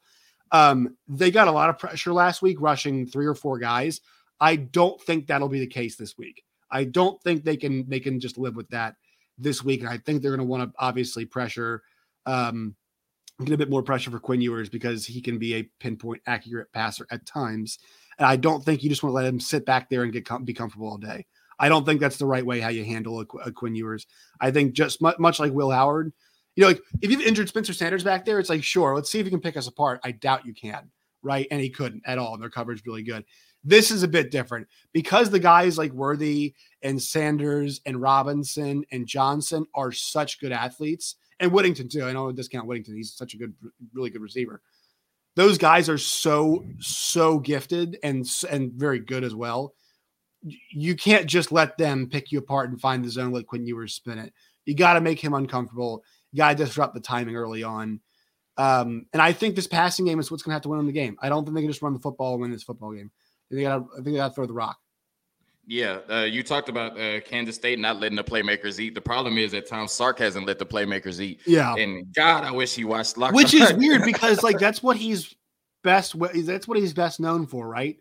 Um, 0.54 0.96
they 1.10 1.30
got 1.30 1.50
a 1.50 1.52
lot 1.52 1.70
of 1.70 1.78
pressure 1.78 2.14
last 2.14 2.42
week, 2.42 2.62
rushing 2.62 3.06
three 3.06 3.26
or 3.26 3.36
four 3.36 3.60
guys. 3.60 4.00
I 4.40 4.56
don't 4.56 5.02
think 5.02 5.28
that'll 5.28 5.50
be 5.50 5.60
the 5.60 5.68
case 5.68 5.98
this 5.98 6.18
week. 6.18 6.46
I 6.72 6.86
don't 6.86 7.22
think 7.22 7.44
they 7.44 7.58
can 7.58 7.90
they 7.90 8.00
can 8.00 8.22
just 8.22 8.38
live 8.38 8.56
with 8.56 8.70
that 8.70 8.96
this 9.38 9.62
week. 9.62 9.82
And 9.82 9.90
I 9.90 9.98
think 9.98 10.22
they're 10.22 10.32
going 10.32 10.40
to 10.40 10.50
want 10.50 10.64
to 10.72 10.76
obviously 10.80 11.26
pressure, 11.26 11.82
um, 12.26 12.76
get 13.40 13.54
a 13.54 13.58
bit 13.58 13.70
more 13.70 13.84
pressure 13.84 14.12
for 14.12 14.20
Quinn 14.20 14.42
Ewers 14.42 14.70
because 14.70 15.06
he 15.06 15.22
can 15.22 15.38
be 15.38 15.56
a 15.56 15.70
pinpoint 15.80 16.22
accurate 16.28 16.72
passer 16.72 17.08
at 17.12 17.26
times. 17.26 17.80
And 18.18 18.28
I 18.28 18.36
don't 18.36 18.64
think 18.64 18.84
you 18.84 18.90
just 18.90 19.04
want 19.04 19.12
to 19.12 19.16
let 19.16 19.26
him 19.26 19.40
sit 19.40 19.66
back 19.66 19.90
there 19.90 20.04
and 20.04 20.14
get 20.14 20.26
com- 20.26 20.46
be 20.46 20.54
comfortable 20.54 20.88
all 20.88 20.98
day. 20.98 21.26
I 21.60 21.70
don't 21.70 21.86
think 21.86 22.00
that's 22.00 22.18
the 22.18 22.26
right 22.26 22.46
way 22.46 22.60
how 22.60 22.70
you 22.70 22.84
handle 22.84 23.22
a, 23.22 23.26
a 23.46 23.52
Quinn 23.52 23.76
Ewers. 23.76 24.06
I 24.40 24.52
think 24.52 24.74
just 24.74 25.02
mu- 25.02 25.14
much 25.20 25.40
like 25.40 25.54
Will 25.54 25.72
Howard, 25.72 26.14
you 26.56 26.62
know, 26.62 26.68
like 26.68 26.82
if 27.02 27.10
you've 27.10 27.22
injured 27.22 27.50
Spencer 27.50 27.74
Sanders 27.74 28.04
back 28.04 28.26
there, 28.26 28.40
it's 28.40 28.50
like 28.50 28.64
sure, 28.64 28.96
let's 28.96 29.10
see 29.10 29.20
if 29.20 29.26
you 29.26 29.32
can 29.32 29.42
pick 29.42 29.58
us 29.58 29.68
apart. 29.68 30.00
I 30.04 30.12
doubt 30.12 30.46
you 30.46 30.54
can, 30.54 30.92
right? 31.22 31.48
And 31.50 31.60
he 31.60 31.70
couldn't 31.70 32.04
at 32.06 32.18
all. 32.18 32.34
And 32.34 32.42
their 32.42 32.50
coverage 32.50 32.84
really 32.86 33.04
good. 33.04 33.26
This 33.64 33.92
is 33.92 34.04
a 34.04 34.08
bit 34.08 34.30
different 34.30 34.68
because 34.92 35.30
the 35.30 35.40
guys 35.40 35.78
like 35.78 35.94
Worthy 35.94 36.54
and 36.82 37.02
Sanders 37.02 37.80
and 37.86 38.02
Robinson 38.02 38.84
and 38.92 39.08
Johnson 39.08 39.66
are 39.74 39.92
such 39.92 40.40
good 40.40 40.52
athletes, 40.52 41.16
and 41.40 41.52
Whittington 41.52 41.90
too. 41.90 42.06
I 42.06 42.14
know 42.14 42.32
discount 42.32 42.68
Whittington; 42.68 42.96
he's 42.96 43.14
such 43.14 43.34
a 43.34 43.38
good, 43.38 43.54
really 43.94 44.10
good 44.10 44.22
receiver 44.22 44.62
those 45.36 45.58
guys 45.58 45.90
are 45.90 45.98
so 45.98 46.66
so 46.80 47.40
gifted 47.40 47.98
and 48.04 48.28
and 48.50 48.72
very 48.74 49.00
good 49.00 49.24
as 49.24 49.34
well. 49.34 49.74
You 50.42 50.96
can't 50.96 51.26
just 51.26 51.52
let 51.52 51.78
them 51.78 52.10
pick 52.10 52.32
you 52.32 52.40
apart 52.40 52.70
and 52.70 52.80
find 52.80 53.04
the 53.04 53.10
zone 53.10 53.32
like 53.32 53.52
when 53.52 53.66
you 53.66 53.76
were 53.76 53.88
spin 53.88 54.20
it. 54.20 54.34
You 54.66 54.76
got 54.76 54.94
to 54.94 55.02
make 55.02 55.20
him 55.20 55.34
uncomfortable. 55.34 56.04
You 56.32 56.38
got 56.38 56.50
to 56.58 56.64
disrupt 56.64 56.94
the 56.94 57.00
timing 57.00 57.36
early 57.36 57.64
on. 57.64 58.02
Um, 58.58 59.08
and 59.14 59.22
I 59.22 59.32
think 59.32 59.56
this 59.56 59.68
passing 59.68 60.06
game 60.06 60.20
is 60.20 60.30
what's 60.30 60.44
going 60.44 60.52
to 60.52 60.56
have 60.56 60.62
to 60.64 60.70
win 60.70 60.78
them 60.78 60.86
the 60.86 60.94
game. 60.94 61.18
I 61.22 61.30
don't 61.30 61.44
think 61.44 61.56
they 61.56 61.62
can 61.62 61.72
just 61.72 61.82
run 61.82 61.94
the 61.94 62.00
football 62.00 62.34
and 62.34 62.42
win 62.42 62.52
this 62.52 62.64
football 62.64 62.94
game. 62.94 63.10
They 63.50 63.62
got. 63.62 63.84
I 63.94 63.96
think 63.96 64.08
they 64.08 64.16
got 64.16 64.30
to 64.30 64.34
throw 64.34 64.46
the 64.46 64.54
rock. 64.54 64.78
Yeah, 65.66 66.00
uh, 66.10 66.24
you 66.24 66.44
talked 66.44 66.68
about 66.68 67.00
uh, 67.00 67.22
Kansas 67.22 67.56
State 67.56 67.80
not 67.80 68.00
letting 68.00 68.18
the 68.18 68.24
playmakers 68.24 68.80
eat. 68.80 68.96
The 68.96 69.02
problem 69.02 69.38
is 69.38 69.54
that 69.54 69.68
Tom 69.68 69.88
Sark 69.88 70.20
hasn't 70.20 70.46
let 70.46 70.60
the 70.60 70.66
playmakers 70.66 71.22
eat. 71.22 71.40
Yeah, 71.46 71.74
and 71.76 72.14
God, 72.14 72.44
I 72.44 72.52
wish 72.52 72.76
he 72.76 72.84
watched 72.84 73.18
Locked 73.18 73.36
Which 73.36 73.54
is 73.54 73.72
weird 73.74 74.04
because 74.06 74.44
like 74.44 74.60
that's 74.60 74.84
what 74.84 74.98
he's 74.98 75.34
best. 75.84 76.16
That's 76.20 76.68
what 76.68 76.78
he's 76.78 76.94
best 76.94 77.20
known 77.20 77.48
for, 77.48 77.68
right? 77.68 77.98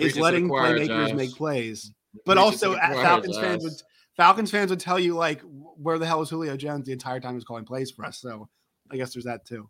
Is 0.00 0.18
letting 0.18 0.48
playmakers 0.48 1.14
make 1.14 1.34
plays. 1.34 1.92
But 2.24 2.38
also, 2.38 2.74
Falcons 2.76 3.38
fans 3.38 3.64
would 3.64 3.74
Falcons 4.16 4.50
fans 4.50 4.70
would 4.70 4.80
tell 4.80 4.98
you 4.98 5.14
like, 5.14 5.42
where 5.42 5.98
the 5.98 6.06
hell 6.06 6.22
is 6.22 6.30
Julio 6.30 6.56
Jones 6.56 6.86
the 6.86 6.92
entire 6.92 7.20
time 7.20 7.34
he's 7.34 7.44
calling 7.44 7.64
plays 7.64 7.90
for 7.90 8.04
us? 8.04 8.18
So 8.18 8.48
I 8.90 8.96
guess 8.96 9.12
there's 9.12 9.24
that 9.24 9.44
too. 9.44 9.68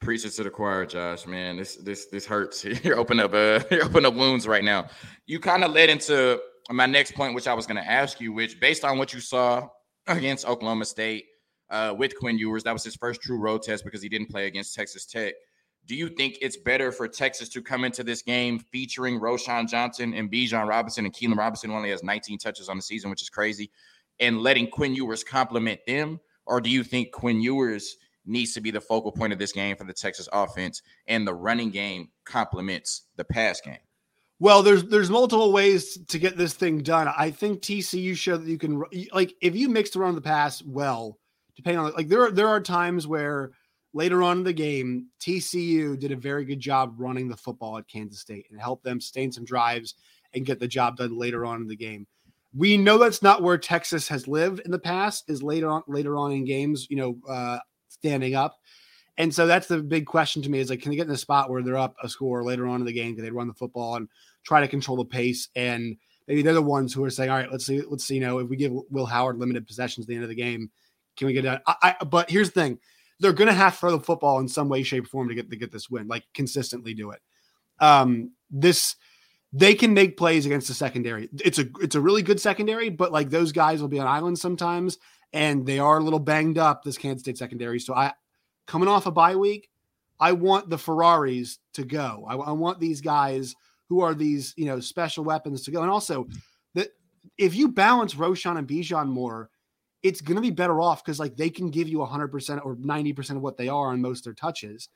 Preach 0.00 0.24
it 0.24 0.30
to 0.30 0.44
the 0.44 0.50
choir, 0.50 0.86
Josh. 0.86 1.26
Man, 1.26 1.56
this 1.56 1.76
this 1.76 2.06
this 2.06 2.26
hurts. 2.26 2.64
You're 2.84 2.98
opening 2.98 3.24
up 3.24 3.34
uh, 3.34 3.60
you're 3.70 3.84
opening 3.84 4.06
up 4.06 4.14
wounds 4.14 4.46
right 4.46 4.64
now. 4.64 4.88
You 5.26 5.40
kind 5.40 5.62
of 5.62 5.72
led 5.72 5.90
into 5.90 6.40
my 6.70 6.86
next 6.86 7.14
point, 7.14 7.34
which 7.34 7.48
I 7.48 7.54
was 7.54 7.66
going 7.66 7.82
to 7.82 7.88
ask 7.88 8.20
you, 8.20 8.32
which 8.32 8.60
based 8.60 8.84
on 8.84 8.98
what 8.98 9.12
you 9.12 9.20
saw 9.20 9.68
against 10.06 10.46
Oklahoma 10.46 10.84
State 10.84 11.26
uh, 11.68 11.94
with 11.96 12.16
Quinn 12.18 12.38
Ewers, 12.38 12.64
that 12.64 12.72
was 12.72 12.84
his 12.84 12.96
first 12.96 13.20
true 13.22 13.38
road 13.38 13.62
test 13.62 13.84
because 13.84 14.02
he 14.02 14.08
didn't 14.08 14.30
play 14.30 14.46
against 14.46 14.74
Texas 14.74 15.06
Tech. 15.06 15.34
Do 15.86 15.94
you 15.94 16.08
think 16.08 16.36
it's 16.40 16.56
better 16.56 16.92
for 16.92 17.08
Texas 17.08 17.48
to 17.50 17.62
come 17.62 17.84
into 17.84 18.04
this 18.04 18.22
game 18.22 18.58
featuring 18.58 19.18
Roschon 19.18 19.68
Johnson 19.68 20.14
and 20.14 20.30
Bijan 20.30 20.68
Robinson 20.68 21.04
and 21.04 21.14
Keilan 21.14 21.36
Robinson 21.36 21.70
only 21.70 21.90
has 21.90 22.02
19 22.02 22.38
touches 22.38 22.68
on 22.68 22.76
the 22.76 22.82
season, 22.82 23.10
which 23.10 23.22
is 23.22 23.30
crazy, 23.30 23.70
and 24.20 24.40
letting 24.40 24.68
Quinn 24.68 24.94
Ewers 24.94 25.24
complement 25.24 25.80
them? 25.86 26.20
Or 26.46 26.60
do 26.60 26.70
you 26.70 26.84
think 26.84 27.12
Quinn 27.12 27.40
Ewers 27.40 27.96
needs 28.26 28.52
to 28.54 28.60
be 28.60 28.70
the 28.70 28.80
focal 28.80 29.10
point 29.10 29.32
of 29.32 29.38
this 29.38 29.52
game 29.52 29.76
for 29.76 29.84
the 29.84 29.92
Texas 29.92 30.28
offense 30.32 30.82
and 31.06 31.26
the 31.26 31.34
running 31.34 31.70
game 31.70 32.10
complements 32.24 33.02
the 33.16 33.24
pass 33.24 33.60
game? 33.60 33.78
Well, 34.40 34.62
there's 34.62 34.84
there's 34.84 35.10
multiple 35.10 35.52
ways 35.52 35.98
to 36.08 36.18
get 36.18 36.38
this 36.38 36.54
thing 36.54 36.78
done. 36.78 37.12
I 37.16 37.30
think 37.30 37.60
TCU 37.60 38.16
showed 38.16 38.44
that 38.44 38.50
you 38.50 38.56
can 38.56 38.82
like 39.12 39.34
if 39.42 39.54
you 39.54 39.68
mix 39.68 39.90
the 39.90 40.00
run 40.00 40.08
of 40.08 40.14
the 40.14 40.22
pass 40.22 40.62
well, 40.62 41.18
depending 41.56 41.78
on 41.78 41.92
like 41.92 42.08
there 42.08 42.22
are 42.22 42.30
there 42.30 42.48
are 42.48 42.60
times 42.60 43.06
where 43.06 43.52
later 43.92 44.22
on 44.22 44.38
in 44.38 44.44
the 44.44 44.52
game, 44.54 45.08
TCU 45.20 45.98
did 45.98 46.10
a 46.10 46.16
very 46.16 46.46
good 46.46 46.58
job 46.58 46.94
running 46.96 47.28
the 47.28 47.36
football 47.36 47.76
at 47.76 47.86
Kansas 47.86 48.20
State 48.20 48.46
and 48.50 48.58
helped 48.58 48.82
them 48.82 48.98
sustain 48.98 49.30
some 49.30 49.44
drives 49.44 49.94
and 50.32 50.46
get 50.46 50.58
the 50.58 50.68
job 50.68 50.96
done 50.96 51.18
later 51.18 51.44
on 51.44 51.60
in 51.60 51.68
the 51.68 51.76
game. 51.76 52.06
We 52.56 52.78
know 52.78 52.96
that's 52.96 53.22
not 53.22 53.42
where 53.42 53.58
Texas 53.58 54.08
has 54.08 54.26
lived 54.26 54.60
in 54.60 54.70
the 54.70 54.78
past. 54.78 55.28
Is 55.28 55.42
later 55.42 55.68
on 55.68 55.82
later 55.86 56.16
on 56.16 56.32
in 56.32 56.46
games, 56.46 56.86
you 56.88 56.96
know, 56.96 57.18
uh, 57.28 57.58
standing 57.88 58.34
up. 58.34 58.56
And 59.18 59.34
so 59.34 59.46
that's 59.46 59.66
the 59.66 59.82
big 59.82 60.06
question 60.06 60.40
to 60.40 60.48
me 60.48 60.60
is 60.60 60.70
like, 60.70 60.80
can 60.80 60.90
they 60.90 60.96
get 60.96 61.06
in 61.06 61.12
a 61.12 61.16
spot 61.18 61.50
where 61.50 61.62
they're 61.62 61.76
up 61.76 61.94
a 62.02 62.08
score 62.08 62.42
later 62.42 62.66
on 62.66 62.80
in 62.80 62.86
the 62.86 62.92
game? 62.92 63.14
Can 63.14 63.22
they 63.22 63.30
run 63.30 63.48
the 63.48 63.52
football 63.54 63.96
and 63.96 64.08
try 64.44 64.60
to 64.60 64.68
control 64.68 64.96
the 64.96 65.04
pace. 65.04 65.48
And 65.54 65.96
maybe 66.26 66.42
they're 66.42 66.54
the 66.54 66.62
ones 66.62 66.92
who 66.92 67.04
are 67.04 67.10
saying, 67.10 67.30
all 67.30 67.36
right, 67.36 67.50
let's 67.50 67.66
see, 67.66 67.82
let's 67.82 68.04
see, 68.04 68.14
you 68.14 68.20
know, 68.20 68.38
if 68.38 68.48
we 68.48 68.56
give 68.56 68.72
Will 68.90 69.06
Howard 69.06 69.38
limited 69.38 69.66
possessions 69.66 70.04
at 70.04 70.08
the 70.08 70.14
end 70.14 70.24
of 70.24 70.30
the 70.30 70.34
game, 70.34 70.70
Can 71.16 71.26
we 71.26 71.32
get 71.32 71.42
that? 71.42 71.62
I, 71.66 71.94
I, 72.00 72.04
but 72.04 72.30
here's 72.30 72.50
the 72.50 72.60
thing: 72.60 72.78
they're 73.20 73.32
going 73.32 73.48
to 73.48 73.54
have 73.54 73.74
to 73.74 73.78
throw 73.78 73.90
the 73.92 74.00
football 74.00 74.38
in 74.40 74.48
some 74.48 74.68
way, 74.68 74.82
shape, 74.82 75.04
or 75.04 75.08
form 75.08 75.28
to 75.28 75.34
get 75.34 75.50
to 75.50 75.56
get 75.56 75.70
this 75.70 75.90
win. 75.90 76.08
Like 76.08 76.24
consistently 76.34 76.94
do 76.94 77.10
it. 77.10 77.20
Um, 77.78 78.32
this 78.50 78.96
they 79.52 79.74
can 79.74 79.92
make 79.92 80.16
plays 80.16 80.46
against 80.46 80.68
the 80.68 80.74
secondary. 80.74 81.28
It's 81.44 81.58
a 81.58 81.66
it's 81.80 81.94
a 81.94 82.00
really 82.00 82.22
good 82.22 82.40
secondary, 82.40 82.88
but 82.88 83.12
like 83.12 83.30
those 83.30 83.52
guys 83.52 83.80
will 83.80 83.88
be 83.88 83.98
on 83.98 84.06
islands 84.06 84.40
sometimes, 84.40 84.98
and 85.32 85.66
they 85.66 85.78
are 85.78 85.98
a 85.98 86.02
little 86.02 86.18
banged 86.18 86.58
up. 86.58 86.84
This 86.84 86.98
Kansas 86.98 87.22
State 87.22 87.38
secondary. 87.38 87.80
So 87.80 87.94
I 87.94 88.12
coming 88.66 88.88
off 88.88 89.06
a 89.06 89.10
bye 89.10 89.36
week, 89.36 89.68
I 90.18 90.32
want 90.32 90.70
the 90.70 90.78
Ferraris 90.78 91.58
to 91.74 91.84
go. 91.84 92.24
I, 92.28 92.36
I 92.36 92.52
want 92.52 92.80
these 92.80 93.00
guys 93.00 93.54
who 93.90 94.00
are 94.00 94.14
these 94.14 94.54
you 94.56 94.64
know 94.64 94.80
special 94.80 95.24
weapons 95.24 95.62
to 95.64 95.70
go, 95.70 95.82
and 95.82 95.90
also 95.90 96.26
that 96.74 96.88
if 97.36 97.54
you 97.54 97.68
balance 97.68 98.14
Roschon 98.14 98.56
and 98.56 98.66
Bijan 98.66 99.08
more, 99.08 99.50
it's 100.02 100.20
going 100.20 100.36
to 100.36 100.42
be 100.42 100.50
better 100.50 100.80
off 100.80 101.04
because 101.04 101.18
like 101.18 101.36
they 101.36 101.50
can 101.50 101.70
give 101.70 101.88
you 101.88 101.98
100% 101.98 102.64
or 102.64 102.76
90% 102.76 103.30
of 103.30 103.42
what 103.42 103.58
they 103.58 103.68
are 103.68 103.88
on 103.88 104.00
most 104.00 104.20
of 104.20 104.24
their 104.24 104.34
touches. 104.34 104.88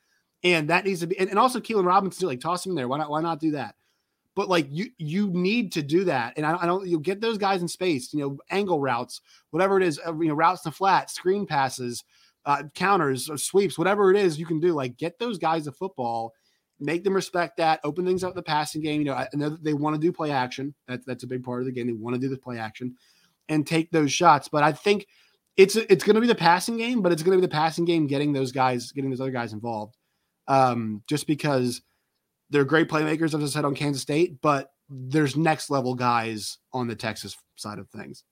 And 0.42 0.68
that 0.70 0.84
needs 0.84 1.00
to 1.00 1.06
be, 1.06 1.18
and, 1.18 1.28
and 1.28 1.38
also 1.38 1.60
Keilan 1.60 1.86
Robinson, 1.86 2.28
like 2.28 2.40
toss 2.40 2.64
him 2.64 2.74
there. 2.74 2.88
Why 2.88 2.98
not? 2.98 3.10
Why 3.10 3.20
not 3.20 3.40
do 3.40 3.50
that? 3.52 3.74
But 4.36 4.48
like 4.48 4.66
you, 4.70 4.90
you 4.98 5.28
need 5.28 5.72
to 5.72 5.82
do 5.82 6.04
that. 6.04 6.34
And 6.36 6.44
I, 6.44 6.62
I 6.62 6.66
don't, 6.66 6.86
you 6.86 6.98
get 6.98 7.20
those 7.20 7.38
guys 7.38 7.62
in 7.62 7.68
space, 7.68 8.12
you 8.12 8.20
know, 8.20 8.38
angle 8.50 8.80
routes, 8.80 9.20
whatever 9.50 9.76
it 9.76 9.82
is, 9.82 10.00
uh, 10.06 10.14
you 10.14 10.28
know, 10.28 10.34
routes 10.34 10.62
to 10.62 10.70
flat, 10.70 11.10
screen 11.10 11.46
passes, 11.46 12.04
uh, 12.44 12.64
counters, 12.74 13.30
or 13.30 13.38
sweeps, 13.38 13.78
whatever 13.78 14.10
it 14.10 14.16
is 14.16 14.38
you 14.38 14.46
can 14.46 14.60
do. 14.60 14.72
Like 14.72 14.96
get 14.96 15.18
those 15.18 15.38
guys 15.38 15.66
a 15.66 15.72
football, 15.72 16.32
make 16.80 17.04
them 17.04 17.14
respect 17.14 17.56
that, 17.58 17.80
open 17.84 18.04
things 18.04 18.24
up 18.24 18.34
the 18.34 18.42
passing 18.42 18.82
game. 18.82 19.00
You 19.00 19.06
know, 19.06 19.14
I 19.14 19.28
know 19.34 19.50
they 19.50 19.74
want 19.74 19.94
to 19.94 20.00
do 20.00 20.12
play 20.12 20.30
action. 20.30 20.74
That's 20.88 21.04
that's 21.04 21.24
a 21.24 21.28
big 21.28 21.44
part 21.44 21.60
of 21.60 21.66
the 21.66 21.72
game. 21.72 21.86
They 21.86 21.92
want 21.92 22.14
to 22.14 22.20
do 22.20 22.28
the 22.28 22.38
play 22.38 22.58
action 22.58 22.94
and 23.48 23.66
take 23.66 23.90
those 23.90 24.12
shots. 24.12 24.48
But 24.48 24.62
I 24.62 24.72
think 24.72 25.06
it's 25.56 25.76
it's 25.76 26.04
going 26.04 26.14
to 26.14 26.20
be 26.20 26.26
the 26.26 26.34
passing 26.34 26.76
game, 26.76 27.02
but 27.02 27.12
it's 27.12 27.22
going 27.22 27.36
to 27.36 27.40
be 27.40 27.46
the 27.46 27.54
passing 27.54 27.84
game 27.84 28.06
getting 28.06 28.32
those 28.32 28.52
guys, 28.52 28.92
getting 28.92 29.10
those 29.10 29.20
other 29.20 29.30
guys 29.30 29.52
involved. 29.52 29.96
Um, 30.46 31.02
just 31.08 31.26
because 31.26 31.80
they're 32.50 32.64
great 32.64 32.88
playmakers, 32.88 33.34
as 33.34 33.42
I 33.42 33.46
said 33.46 33.64
on 33.64 33.74
Kansas 33.74 34.02
State, 34.02 34.40
but 34.42 34.70
there's 34.90 35.36
next 35.36 35.70
level 35.70 35.94
guys 35.94 36.58
on 36.72 36.86
the 36.86 36.94
Texas 36.94 37.36
side 37.56 37.78
of 37.78 37.88
things. 37.88 38.24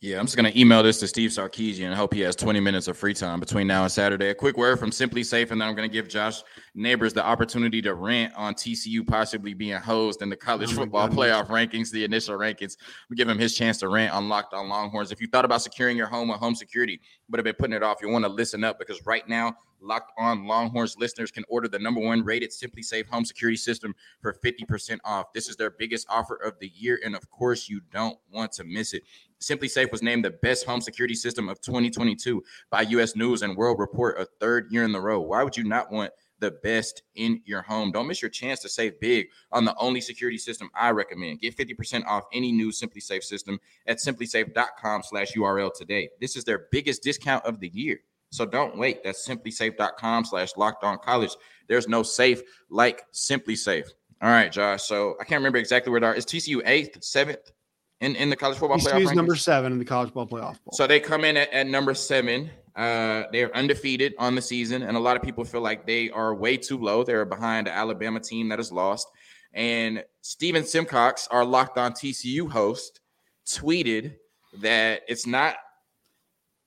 Yeah, 0.00 0.18
I'm 0.18 0.26
just 0.26 0.36
going 0.36 0.50
to 0.50 0.58
email 0.58 0.82
this 0.82 1.00
to 1.00 1.08
Steve 1.08 1.30
Sarkisian 1.30 1.86
and 1.86 1.94
hope 1.94 2.14
he 2.14 2.20
has 2.20 2.36
20 2.36 2.60
minutes 2.60 2.88
of 2.88 2.96
free 2.96 3.14
time 3.14 3.40
between 3.40 3.66
now 3.66 3.82
and 3.82 3.92
Saturday. 3.92 4.28
A 4.28 4.34
quick 4.34 4.56
word 4.56 4.78
from 4.78 4.90
SimpliSafe, 4.90 5.50
and 5.50 5.60
then 5.60 5.68
I'm 5.68 5.74
going 5.74 5.88
to 5.88 5.92
give 5.92 6.08
Josh 6.08 6.42
Neighbors 6.74 7.12
the 7.12 7.24
opportunity 7.24 7.82
to 7.82 7.94
rant 7.94 8.34
on 8.36 8.54
TCU 8.54 9.06
possibly 9.06 9.54
being 9.54 9.76
hosed 9.76 10.22
in 10.22 10.30
the 10.30 10.36
college 10.36 10.70
oh 10.72 10.76
football 10.76 11.08
goodness. 11.08 11.26
playoff 11.26 11.46
rankings, 11.48 11.90
the 11.90 12.04
initial 12.04 12.38
rankings. 12.38 12.76
We 13.10 13.16
give 13.16 13.28
him 13.28 13.38
his 13.38 13.54
chance 13.54 13.78
to 13.78 13.88
rant 13.88 14.12
on 14.12 14.28
Locked 14.28 14.54
on 14.54 14.68
Longhorns. 14.68 15.12
If 15.12 15.20
you 15.20 15.26
thought 15.26 15.44
about 15.44 15.62
securing 15.62 15.96
your 15.96 16.06
home 16.06 16.30
or 16.30 16.36
home 16.36 16.54
security, 16.54 17.00
but 17.28 17.38
have 17.38 17.44
been 17.44 17.54
putting 17.54 17.76
it 17.76 17.82
off, 17.82 17.98
you 18.02 18.08
want 18.08 18.24
to 18.24 18.30
listen 18.30 18.64
up 18.64 18.78
because 18.78 19.04
right 19.06 19.26
now 19.28 19.56
Locked 19.80 20.12
on 20.18 20.46
Longhorns 20.46 20.96
listeners 20.98 21.30
can 21.30 21.44
order 21.48 21.68
the 21.68 21.78
number 21.78 22.00
one 22.00 22.24
rated 22.24 22.50
SimpliSafe 22.50 23.06
home 23.06 23.24
security 23.24 23.56
system 23.56 23.94
for 24.20 24.34
50% 24.34 24.98
off. 25.04 25.32
This 25.32 25.48
is 25.48 25.56
their 25.56 25.70
biggest 25.70 26.06
offer 26.08 26.36
of 26.36 26.58
the 26.58 26.72
year. 26.74 27.00
And 27.04 27.14
of 27.14 27.30
course, 27.30 27.68
you 27.68 27.80
don't 27.92 28.18
want 28.30 28.52
to 28.52 28.64
miss 28.64 28.94
it. 28.94 29.02
SimpliSafe 29.40 29.92
was 29.92 30.02
named 30.02 30.24
the 30.24 30.30
best 30.30 30.66
home 30.66 30.80
security 30.80 31.14
system 31.14 31.48
of 31.48 31.60
2022 31.60 32.42
by 32.70 32.82
US 32.82 33.16
News 33.16 33.42
and 33.42 33.56
World 33.56 33.78
Report, 33.78 34.18
a 34.18 34.26
third 34.40 34.70
year 34.70 34.84
in 34.84 34.92
the 34.92 35.00
row. 35.00 35.20
Why 35.20 35.42
would 35.42 35.56
you 35.56 35.64
not 35.64 35.92
want 35.92 36.12
the 36.38 36.50
best 36.50 37.02
in 37.14 37.40
your 37.44 37.62
home? 37.62 37.92
Don't 37.92 38.08
miss 38.08 38.22
your 38.22 38.30
chance 38.30 38.60
to 38.60 38.68
save 38.68 38.98
big 39.00 39.28
on 39.52 39.64
the 39.64 39.76
only 39.76 40.00
security 40.00 40.38
system 40.38 40.70
I 40.74 40.90
recommend. 40.90 41.40
Get 41.40 41.56
50% 41.56 42.06
off 42.06 42.24
any 42.32 42.52
new 42.52 42.70
SimpliSafe 42.70 43.22
system 43.22 43.58
at 43.86 43.98
simplisafe.com 43.98 45.02
slash 45.02 45.32
URL 45.32 45.72
today. 45.74 46.08
This 46.20 46.36
is 46.36 46.44
their 46.44 46.66
biggest 46.72 47.02
discount 47.02 47.44
of 47.44 47.60
the 47.60 47.68
year. 47.68 48.00
So 48.30 48.44
don't 48.44 48.78
wait. 48.78 49.02
That's 49.04 49.26
simplisafe.com 49.26 50.24
slash 50.24 50.56
locked 50.56 50.84
on 50.84 50.98
college. 50.98 51.34
There's 51.68 51.88
no 51.88 52.02
safe 52.02 52.42
like 52.70 53.02
SimpliSafe. 53.12 53.88
All 54.22 54.30
right, 54.30 54.50
Josh. 54.50 54.82
So 54.84 55.16
I 55.20 55.24
can't 55.24 55.40
remember 55.40 55.58
exactly 55.58 55.90
where 55.90 56.00
they 56.00 56.06
are. 56.06 56.14
Is 56.14 56.24
TCU 56.24 56.62
eighth, 56.64 57.02
seventh 57.04 57.52
in, 58.00 58.16
in 58.16 58.30
the 58.30 58.36
college 58.36 58.58
football 58.58 58.78
TCU 58.78 59.06
playoff? 59.06 59.14
number 59.14 59.36
seven 59.36 59.72
in 59.72 59.78
the 59.78 59.84
college 59.84 60.08
football 60.12 60.26
playoff. 60.26 60.58
Bowl. 60.64 60.72
So 60.72 60.86
they 60.86 61.00
come 61.00 61.24
in 61.24 61.36
at, 61.36 61.52
at 61.52 61.66
number 61.66 61.94
seven. 61.94 62.50
Uh, 62.74 63.24
they're 63.32 63.54
undefeated 63.56 64.14
on 64.18 64.34
the 64.34 64.42
season, 64.42 64.82
and 64.82 64.96
a 64.96 65.00
lot 65.00 65.16
of 65.16 65.22
people 65.22 65.44
feel 65.44 65.62
like 65.62 65.86
they 65.86 66.10
are 66.10 66.34
way 66.34 66.56
too 66.58 66.78
low. 66.78 67.02
They're 67.04 67.24
behind 67.24 67.66
the 67.66 67.74
Alabama 67.74 68.20
team 68.20 68.48
that 68.50 68.60
is 68.60 68.70
lost. 68.70 69.08
And 69.54 70.04
Steven 70.20 70.64
Simcox, 70.64 71.26
our 71.30 71.44
locked 71.44 71.78
on 71.78 71.92
TCU 71.92 72.50
host, 72.50 73.00
tweeted 73.46 74.16
that 74.60 75.02
it's 75.08 75.26
not 75.26 75.56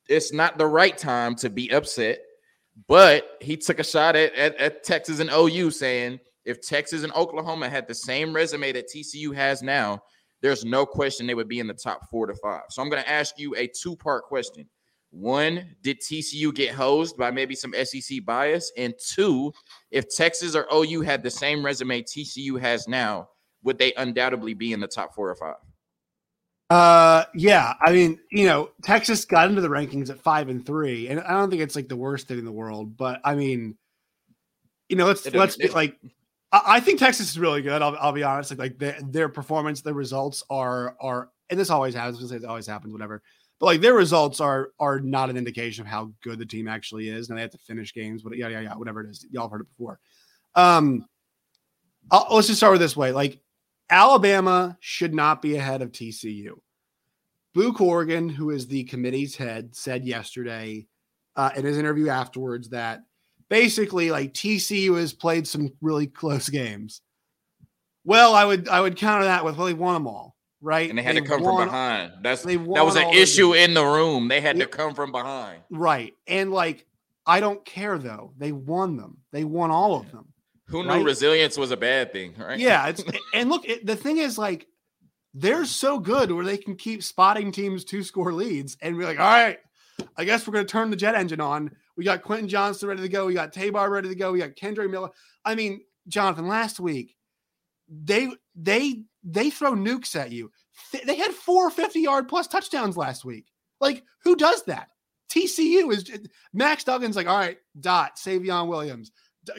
it's 0.10 0.34
not 0.34 0.58
the 0.58 0.68
right 0.68 0.98
time 0.98 1.36
to 1.36 1.50
be 1.50 1.72
upset. 1.72 2.20
But 2.88 3.38
he 3.42 3.58
took 3.58 3.80
a 3.80 3.84
shot 3.84 4.16
at, 4.16 4.34
at, 4.36 4.56
at, 4.56 4.84
Texas 4.84 5.20
and 5.20 5.30
OU, 5.30 5.72
saying 5.72 6.20
if 6.46 6.62
Texas 6.62 7.04
and 7.04 7.12
Oklahoma 7.14 7.70
had 7.70 7.88
the 7.88 7.94
same 7.94 8.34
resume 8.34 8.72
that 8.72 8.90
TCU 8.90 9.36
has 9.36 9.62
now, 9.62 10.02
there's 10.42 10.64
no 10.64 10.86
question 10.86 11.28
they 11.28 11.36
would 11.36 11.50
be 11.50 11.60
in 11.60 11.68
the 11.68 11.74
top 11.74 12.10
four 12.10 12.26
to 12.26 12.34
five. 12.36 12.64
So 12.70 12.82
I'm 12.82 12.90
going 12.90 13.04
to 13.04 13.10
ask 13.10 13.38
you 13.38 13.54
a 13.56 13.68
two 13.68 13.96
part 13.98 14.24
question. 14.26 14.68
One, 15.12 15.76
did 15.82 16.00
TCU 16.00 16.54
get 16.54 16.74
hosed 16.74 17.18
by 17.18 17.32
maybe 17.32 17.56
some 17.56 17.74
SEC 17.84 18.24
bias? 18.26 18.72
And 18.78 18.94
two, 19.14 19.52
if 19.92 20.08
Texas 20.08 20.56
or 20.56 20.68
OU 20.74 21.02
had 21.02 21.24
the 21.24 21.32
same 21.32 21.66
resume 21.66 22.04
TCU 22.04 22.60
has 22.60 22.88
now, 22.88 23.28
would 23.64 23.78
they 23.78 23.94
undoubtedly 23.96 24.54
be 24.54 24.72
in 24.72 24.80
the 24.80 24.88
top 24.88 25.14
four 25.14 25.30
or 25.30 25.36
five? 25.36 25.56
Uh, 26.70 27.26
yeah. 27.34 27.74
I 27.82 27.92
mean, 27.92 28.20
you 28.32 28.46
know, 28.46 28.70
Texas 28.84 29.26
got 29.26 29.50
into 29.50 29.62
the 29.62 29.70
rankings 29.70 30.10
at 30.10 30.20
five 30.20 30.50
and 30.50 30.66
three, 30.66 31.08
and 31.08 31.20
I 31.20 31.32
don't 31.32 31.50
think 31.50 31.62
it's 31.62 31.76
like 31.76 31.88
the 31.88 31.96
worst 31.96 32.28
thing 32.28 32.38
in 32.38 32.46
the 32.46 32.52
world, 32.52 32.96
but 32.96 33.20
I 33.24 33.36
mean, 33.36 33.76
you 34.88 34.96
know, 34.96 35.06
let's 35.06 35.32
let's 35.34 35.58
be 35.58 35.68
like, 35.70 35.98
I, 36.52 36.80
think 36.80 37.00
Texas 37.00 37.30
is 37.30 37.40
really 37.40 37.62
good. 37.62 37.82
I'll, 37.82 37.96
I'll 38.00 38.12
be 38.12 38.24
honest. 38.24 38.50
Like, 38.52 38.60
like 38.60 38.80
their, 38.80 38.98
their 39.04 39.30
performance, 39.30 39.82
their 39.82 39.94
results 39.94 40.44
are 40.50 40.96
are, 41.00 41.30
and 41.50 41.60
this 41.60 41.70
always 41.70 41.94
happens. 41.94 42.32
It 42.32 42.44
always 42.44 42.66
happens, 42.66 42.92
whatever. 42.92 43.22
But 43.60 43.68
like 43.68 43.82
their 43.82 43.94
results 43.94 44.40
are 44.40 44.72
are 44.80 45.00
not 45.00 45.30
an 45.30 45.38
indication 45.38 45.84
of 45.84 45.88
how 45.88 46.12
good 46.22 46.40
the 46.40 46.46
team 46.46 46.68
actually 46.68 47.10
is. 47.10 47.30
Now 47.30 47.36
they 47.36 47.42
have 47.42 47.52
to 47.52 47.58
finish 47.60 47.94
games, 47.94 48.24
but 48.24 48.36
yeah, 48.36 48.48
yeah, 48.48 48.62
yeah, 48.62 48.76
whatever 48.76 49.02
it 49.02 49.10
is. 49.10 49.26
Y'all 49.32 49.44
have 49.44 49.52
heard 49.52 49.62
it 49.62 49.68
before. 49.78 50.00
Um, 50.56 51.06
I'll, 52.10 52.28
let's 52.32 52.48
just 52.48 52.60
start 52.60 52.72
with 52.72 52.82
this 52.82 52.98
way. 52.98 53.12
Like 53.12 53.40
Alabama 53.90 54.78
should 54.80 55.14
not 55.14 55.42
be 55.42 55.56
ahead 55.56 55.82
of 55.82 55.92
TCU. 55.92 56.60
Boo 57.54 57.74
Corrigan, 57.74 58.30
who 58.30 58.52
is 58.52 58.68
the 58.68 58.84
committee's 58.86 59.36
head, 59.36 59.76
said 59.76 60.06
yesterday 60.06 60.86
uh, 61.36 61.50
in 61.56 61.66
his 61.66 61.78
interview 61.78 62.10
afterwards 62.10 62.70
that 62.70 63.02
basically, 63.50 64.12
like 64.12 64.34
TCU 64.34 64.98
has 64.98 65.14
played 65.14 65.48
some 65.48 65.74
really 65.82 66.08
close 66.08 66.50
games. 66.50 67.02
Well, 68.06 68.34
I 68.34 68.46
would 68.46 68.70
I 68.70 68.82
would 68.82 68.96
counter 68.96 69.26
that 69.26 69.44
with 69.44 69.58
well, 69.58 69.68
they 69.68 69.74
won 69.74 69.96
them 69.96 70.08
all, 70.08 70.36
right? 70.62 70.90
And 70.90 70.98
they 70.98 71.04
had 71.04 71.16
they 71.16 71.22
to 71.22 71.28
come 71.28 71.42
won, 71.42 71.58
from 71.58 71.68
behind. 71.68 72.12
That's 72.22 72.44
that 72.44 72.58
was 72.58 72.96
an 72.96 73.10
issue 73.10 73.54
in 73.54 73.74
the 73.74 73.84
room. 73.84 74.28
They 74.28 74.42
had 74.42 74.58
to 74.60 74.68
come 74.68 74.94
from 74.94 75.12
behind, 75.12 75.62
right? 75.70 76.14
And 76.28 76.52
like, 76.52 76.86
I 77.26 77.40
don't 77.40 77.64
care 77.66 77.98
though. 77.98 78.34
They 78.38 78.52
won 78.52 78.96
them. 78.96 79.18
They 79.32 79.44
won 79.44 79.72
all 79.72 79.96
of 79.96 80.12
them. 80.12 80.29
Who 80.70 80.84
knew 80.84 80.90
right? 80.90 81.04
resilience 81.04 81.58
was 81.58 81.72
a 81.72 81.78
bad 81.78 82.12
thing, 82.14 82.34
right? 82.38 82.60
Yeah, 82.60 82.88
it's 82.90 83.04
and 83.34 83.50
look, 83.50 83.68
it, 83.68 83.86
the 83.86 83.96
thing 83.96 84.18
is 84.18 84.38
like 84.38 84.68
they're 85.34 85.66
so 85.66 86.00
good 86.00 86.32
where 86.32 86.46
they 86.46 86.58
can 86.58 86.76
keep 86.76 87.04
spotting 87.04 87.52
teams 87.52 87.84
to 87.86 88.04
score 88.04 88.34
leads 88.34 88.78
and 88.82 88.98
be 88.98 89.06
like, 89.06 89.20
all 89.20 89.26
right, 89.26 89.60
I 90.18 90.26
guess 90.26 90.48
we're 90.48 90.54
going 90.54 90.66
to 90.66 90.72
turn 90.72 90.90
the 90.90 90.96
jet 90.96 91.16
engine 91.16 91.42
on. 91.42 91.72
We 91.96 92.04
got 92.04 92.24
Quentin 92.24 92.48
Johnston 92.48 92.90
ready 92.90 93.02
to 93.02 93.10
go. 93.10 93.26
We 93.26 93.34
got 93.34 93.54
Tabar 93.54 93.90
ready 93.90 94.10
to 94.10 94.16
go. 94.16 94.32
We 94.32 94.40
got 94.40 94.56
Kendre 94.56 94.90
Miller. 94.90 95.10
I 95.44 95.56
mean, 95.56 95.82
Jonathan, 96.08 96.48
last 96.48 96.80
week 96.80 97.16
they 97.90 98.30
they 98.56 99.04
they 99.24 99.50
throw 99.50 99.74
nukes 99.74 100.16
at 100.16 100.32
you. 100.32 100.52
They 101.06 101.16
had 101.16 101.32
four 101.32 101.70
50 101.70 102.00
yard 102.00 102.30
plus 102.30 102.48
touchdowns 102.48 102.96
last 102.96 103.26
week. 103.26 103.46
Like, 103.82 104.04
who 104.24 104.36
does 104.36 104.64
that? 104.64 104.90
TCU 105.30 105.92
is 105.92 106.10
Max 106.54 106.84
Duggan's 106.84 107.16
like, 107.16 107.28
all 107.28 107.38
right, 107.38 107.58
dot, 107.80 108.18
Savion 108.18 108.68
Williams. 108.68 109.12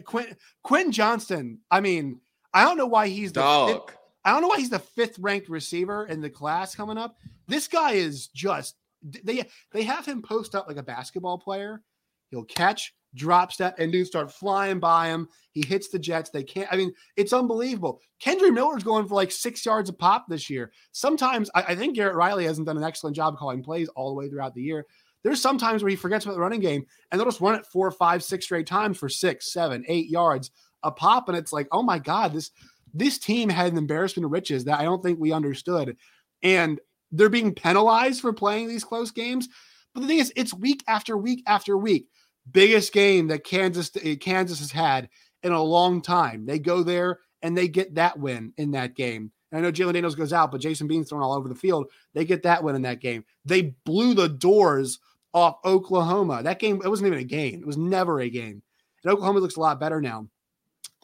Quentin, 0.04 0.36
Quentin 0.62 0.92
Johnston. 0.92 1.58
I 1.70 1.80
mean, 1.80 2.20
I 2.52 2.64
don't 2.64 2.76
know 2.76 2.86
why 2.86 3.08
he's 3.08 3.32
the 3.32 3.40
dog. 3.40 3.88
Fifth, 3.88 3.98
I 4.24 4.32
don't 4.32 4.42
know 4.42 4.48
why 4.48 4.58
he's 4.58 4.70
the 4.70 4.78
fifth 4.78 5.18
ranked 5.18 5.48
receiver 5.48 6.06
in 6.06 6.20
the 6.20 6.30
class 6.30 6.74
coming 6.74 6.98
up. 6.98 7.16
This 7.46 7.68
guy 7.68 7.92
is 7.92 8.28
just 8.28 8.76
they 9.02 9.46
they 9.72 9.82
have 9.84 10.06
him 10.06 10.22
post 10.22 10.54
up 10.54 10.68
like 10.68 10.76
a 10.76 10.82
basketball 10.82 11.38
player. 11.38 11.82
He'll 12.30 12.44
catch, 12.44 12.94
drop 13.14 13.52
step, 13.52 13.76
and 13.78 13.90
dudes 13.90 14.08
start 14.08 14.32
flying 14.32 14.78
by 14.78 15.08
him. 15.08 15.28
He 15.50 15.66
hits 15.66 15.88
the 15.88 15.98
Jets. 15.98 16.30
They 16.30 16.44
can't. 16.44 16.72
I 16.72 16.76
mean, 16.76 16.92
it's 17.16 17.32
unbelievable. 17.32 18.00
Kendre 18.22 18.52
Miller's 18.52 18.84
going 18.84 19.08
for 19.08 19.14
like 19.14 19.32
six 19.32 19.64
yards 19.66 19.90
a 19.90 19.92
pop 19.92 20.26
this 20.28 20.48
year. 20.48 20.70
Sometimes 20.92 21.50
I, 21.54 21.62
I 21.68 21.74
think 21.74 21.96
Garrett 21.96 22.14
Riley 22.14 22.44
hasn't 22.44 22.66
done 22.66 22.76
an 22.76 22.84
excellent 22.84 23.16
job 23.16 23.36
calling 23.36 23.62
plays 23.62 23.88
all 23.90 24.10
the 24.10 24.14
way 24.14 24.28
throughout 24.28 24.54
the 24.54 24.62
year. 24.62 24.86
There's 25.22 25.42
sometimes 25.42 25.82
where 25.82 25.90
he 25.90 25.96
forgets 25.96 26.24
about 26.24 26.34
the 26.34 26.40
running 26.40 26.60
game 26.60 26.84
and 27.10 27.18
they'll 27.18 27.26
just 27.26 27.40
run 27.40 27.54
it 27.54 27.66
four, 27.66 27.90
five, 27.90 28.22
six 28.22 28.44
straight 28.44 28.66
times 28.66 28.98
for 28.98 29.08
six, 29.08 29.52
seven, 29.52 29.84
eight 29.88 30.08
yards 30.08 30.50
a 30.82 30.90
pop. 30.90 31.28
And 31.28 31.36
it's 31.36 31.52
like, 31.52 31.68
oh 31.72 31.82
my 31.82 31.98
God, 31.98 32.32
this 32.32 32.50
this 32.92 33.18
team 33.18 33.48
had 33.48 33.70
an 33.70 33.78
embarrassment 33.78 34.24
of 34.24 34.32
riches 34.32 34.64
that 34.64 34.80
I 34.80 34.84
don't 34.84 35.02
think 35.02 35.20
we 35.20 35.32
understood. 35.32 35.96
And 36.42 36.80
they're 37.12 37.28
being 37.28 37.54
penalized 37.54 38.20
for 38.20 38.32
playing 38.32 38.68
these 38.68 38.84
close 38.84 39.10
games. 39.10 39.48
But 39.94 40.00
the 40.00 40.06
thing 40.06 40.18
is, 40.18 40.32
it's 40.36 40.54
week 40.54 40.82
after 40.88 41.16
week 41.16 41.42
after 41.46 41.76
week. 41.76 42.08
Biggest 42.50 42.92
game 42.92 43.28
that 43.28 43.44
Kansas 43.44 43.90
eh, 44.02 44.16
Kansas 44.16 44.58
has 44.60 44.72
had 44.72 45.08
in 45.42 45.52
a 45.52 45.62
long 45.62 46.02
time. 46.02 46.46
They 46.46 46.58
go 46.58 46.82
there 46.82 47.20
and 47.42 47.56
they 47.56 47.68
get 47.68 47.94
that 47.94 48.18
win 48.18 48.52
in 48.56 48.72
that 48.72 48.94
game. 48.94 49.30
And 49.52 49.58
I 49.58 49.62
know 49.62 49.72
Jalon 49.72 49.94
Daniels 49.94 50.14
goes 50.14 50.32
out, 50.32 50.52
but 50.52 50.60
Jason 50.60 50.86
Bean's 50.86 51.08
thrown 51.08 51.22
all 51.22 51.32
over 51.32 51.48
the 51.48 51.54
field. 51.54 51.90
They 52.14 52.24
get 52.24 52.44
that 52.44 52.62
win 52.62 52.76
in 52.76 52.82
that 52.82 53.00
game. 53.00 53.24
They 53.44 53.74
blew 53.84 54.14
the 54.14 54.28
doors 54.28 55.00
off 55.32 55.58
Oklahoma. 55.64 56.42
That 56.42 56.58
game, 56.58 56.80
it 56.84 56.88
wasn't 56.88 57.08
even 57.08 57.20
a 57.20 57.24
game. 57.24 57.60
It 57.60 57.66
was 57.66 57.76
never 57.76 58.20
a 58.20 58.30
game. 58.30 58.62
And 59.04 59.12
Oklahoma 59.12 59.40
looks 59.40 59.56
a 59.56 59.60
lot 59.60 59.80
better 59.80 60.00
now. 60.00 60.26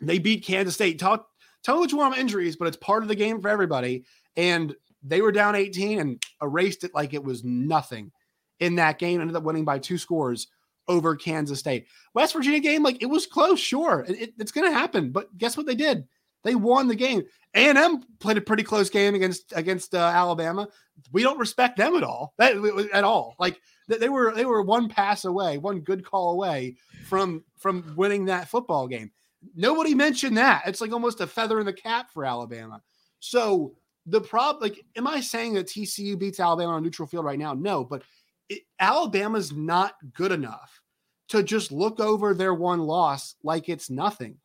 They 0.01 0.19
beat 0.19 0.45
Kansas 0.45 0.75
State. 0.75 0.99
Talk, 0.99 1.29
tell 1.63 1.77
me 1.77 1.81
what 1.81 1.93
you 1.93 1.99
want 1.99 2.15
on 2.15 2.21
injuries, 2.21 2.57
but 2.57 2.69
it's 2.69 2.77
part 2.77 3.03
of 3.03 3.09
the 3.09 3.15
game 3.15 3.41
for 3.41 3.49
everybody. 3.49 4.05
And 4.37 4.75
they 5.03 5.23
were 5.23 5.33
down 5.33 5.55
18 5.55 6.01
and 6.01 6.23
erased 6.43 6.85
it 6.85 6.95
like 6.95 7.15
it 7.15 7.25
was 7.25 7.45
nothing 7.45 8.11
in 8.61 8.77
that 8.77 8.99
game. 8.99 9.21
Ended 9.21 9.37
up 9.37 9.45
winning 9.45 9.65
by 9.65 9.79
two 9.79 9.99
scores 9.99 10.49
over 10.89 11.17
Kansas 11.17 11.59
State. 11.59 11.87
West 12.15 12.35
Virginia 12.35 12.61
game, 12.61 12.83
like 12.83 13.03
it 13.03 13.07
was 13.07 13.27
close, 13.27 13.61
sure. 13.61 14.05
It, 14.09 14.35
it's 14.39 14.53
going 14.53 14.71
to 14.71 14.77
happen, 14.77 15.11
but 15.11 15.37
guess 15.39 15.57
what 15.57 15.67
they 15.67 15.75
did? 15.75 16.07
They 16.45 16.55
won 16.55 16.87
the 16.87 16.95
game. 16.95 17.23
A&M 17.55 18.05
played 18.21 18.37
a 18.37 18.43
pretty 18.43 18.63
close 18.63 18.91
game 18.91 19.15
against 19.15 19.53
against 19.57 19.95
uh, 19.95 19.99
Alabama. 19.99 20.69
We 21.13 21.23
don't 21.23 21.39
respect 21.39 21.77
them 21.77 21.97
at 21.97 22.03
all. 22.03 22.35
That, 22.39 22.89
at 22.93 23.05
all. 23.05 23.37
Like 23.39 23.61
they 23.89 24.09
were 24.09 24.35
they 24.35 24.45
were 24.45 24.63
one 24.63 24.89
pass 24.89 25.25
away, 25.25 25.59
one 25.59 25.81
good 25.81 26.05
call 26.05 26.33
away 26.33 26.77
from 27.07 27.45
from 27.57 27.95
winning 27.97 28.25
that 28.27 28.49
football 28.49 28.89
game. 28.89 29.11
Nobody 29.55 29.95
mentioned 29.95 30.37
that. 30.39 30.63
It's 30.67 30.81
like 30.81 30.93
almost 30.93 31.21
a 31.21 31.27
feather 31.27 31.61
in 31.61 31.67
the 31.67 31.73
cap 31.73 32.11
for 32.11 32.25
Alabama. 32.25 32.83
So 33.21 33.75
the 34.07 34.21
problem, 34.21 34.63
like, 34.63 34.85
am 34.97 35.07
I 35.07 35.21
saying 35.21 35.55
that 35.55 35.67
TCU 35.67 36.19
beats 36.19 36.41
Alabama 36.41 36.73
on 36.73 36.83
neutral 36.83 37.09
field 37.09 37.25
right 37.25 37.39
now? 37.39 37.55
No, 37.55 37.85
but 37.85 38.03
it, 38.49 38.63
Alabama's 38.79 39.53
not 39.53 39.95
good 40.15 40.33
enough 40.33 40.81
to 41.29 41.43
just 41.43 41.73
look 41.73 42.01
over 42.01 42.35
their 42.35 42.55
one 42.55 42.81
loss 42.81 43.35
like 43.43 43.69
it's 43.69 43.91
nothing. 43.91 44.37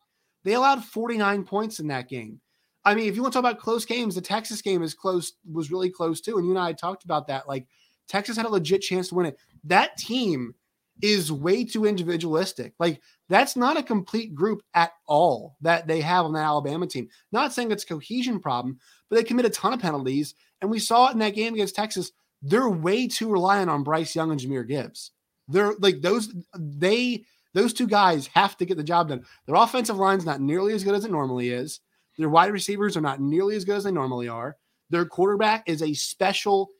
They 0.44 0.54
allowed 0.54 0.84
49 0.84 1.44
points 1.44 1.78
in 1.78 1.86
that 1.88 2.08
game. 2.08 2.40
I 2.84 2.94
mean, 2.94 3.08
if 3.08 3.16
you 3.16 3.22
want 3.22 3.32
to 3.32 3.40
talk 3.40 3.50
about 3.50 3.60
close 3.60 3.84
games, 3.84 4.14
the 4.14 4.20
Texas 4.20 4.60
game 4.60 4.82
is 4.82 4.94
close, 4.94 5.34
was 5.50 5.70
really 5.70 5.90
close 5.90 6.20
too. 6.20 6.36
And 6.38 6.46
you 6.46 6.52
and 6.52 6.58
I 6.58 6.72
talked 6.72 7.04
about 7.04 7.28
that. 7.28 7.48
Like 7.48 7.66
Texas 8.08 8.36
had 8.36 8.46
a 8.46 8.50
legit 8.50 8.82
chance 8.82 9.08
to 9.08 9.14
win 9.14 9.26
it. 9.26 9.38
That 9.64 9.96
team 9.96 10.54
is 11.00 11.32
way 11.32 11.64
too 11.64 11.86
individualistic. 11.86 12.74
Like 12.78 13.00
that's 13.28 13.56
not 13.56 13.78
a 13.78 13.82
complete 13.82 14.34
group 14.34 14.62
at 14.74 14.92
all 15.06 15.56
that 15.60 15.86
they 15.86 16.00
have 16.00 16.24
on 16.24 16.32
that 16.34 16.44
Alabama 16.44 16.86
team. 16.86 17.08
Not 17.30 17.52
saying 17.52 17.70
it's 17.70 17.84
a 17.84 17.86
cohesion 17.86 18.40
problem, 18.40 18.78
but 19.08 19.16
they 19.16 19.24
commit 19.24 19.46
a 19.46 19.50
ton 19.50 19.72
of 19.72 19.80
penalties. 19.80 20.34
And 20.60 20.70
we 20.70 20.78
saw 20.78 21.08
it 21.08 21.12
in 21.12 21.18
that 21.20 21.34
game 21.34 21.54
against 21.54 21.76
Texas. 21.76 22.12
They're 22.42 22.68
way 22.68 23.06
too 23.06 23.30
reliant 23.30 23.70
on 23.70 23.84
Bryce 23.84 24.14
Young 24.14 24.30
and 24.30 24.40
Jahmyr 24.40 24.66
Gibbs. 24.66 25.12
They're 25.48 25.74
like 25.78 26.02
those, 26.02 26.32
they 26.56 27.24
those 27.54 27.72
two 27.72 27.86
guys 27.86 28.28
have 28.28 28.56
to 28.56 28.64
get 28.64 28.76
the 28.76 28.84
job 28.84 29.08
done. 29.08 29.24
Their 29.46 29.56
offensive 29.56 29.96
line's 29.96 30.24
not 30.24 30.40
nearly 30.40 30.72
as 30.72 30.84
good 30.84 30.94
as 30.94 31.04
it 31.04 31.10
normally 31.10 31.50
is. 31.50 31.80
Their 32.18 32.28
wide 32.28 32.52
receivers 32.52 32.96
are 32.96 33.00
not 33.00 33.20
nearly 33.20 33.56
as 33.56 33.64
good 33.64 33.76
as 33.76 33.84
they 33.84 33.92
normally 33.92 34.28
are. 34.28 34.56
Their 34.90 35.04
quarterback 35.04 35.64
is 35.66 35.82
a 35.82 35.94
special. 35.94 36.70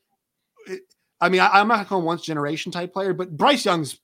I 1.20 1.28
mean, 1.28 1.40
I, 1.40 1.60
am 1.60 1.68
not 1.68 1.88
going 1.88 2.02
to 2.02 2.06
once 2.06 2.22
generation 2.22 2.72
type 2.72 2.92
player, 2.92 3.14
but 3.14 3.36
Bryce 3.36 3.64
Young's 3.64 3.98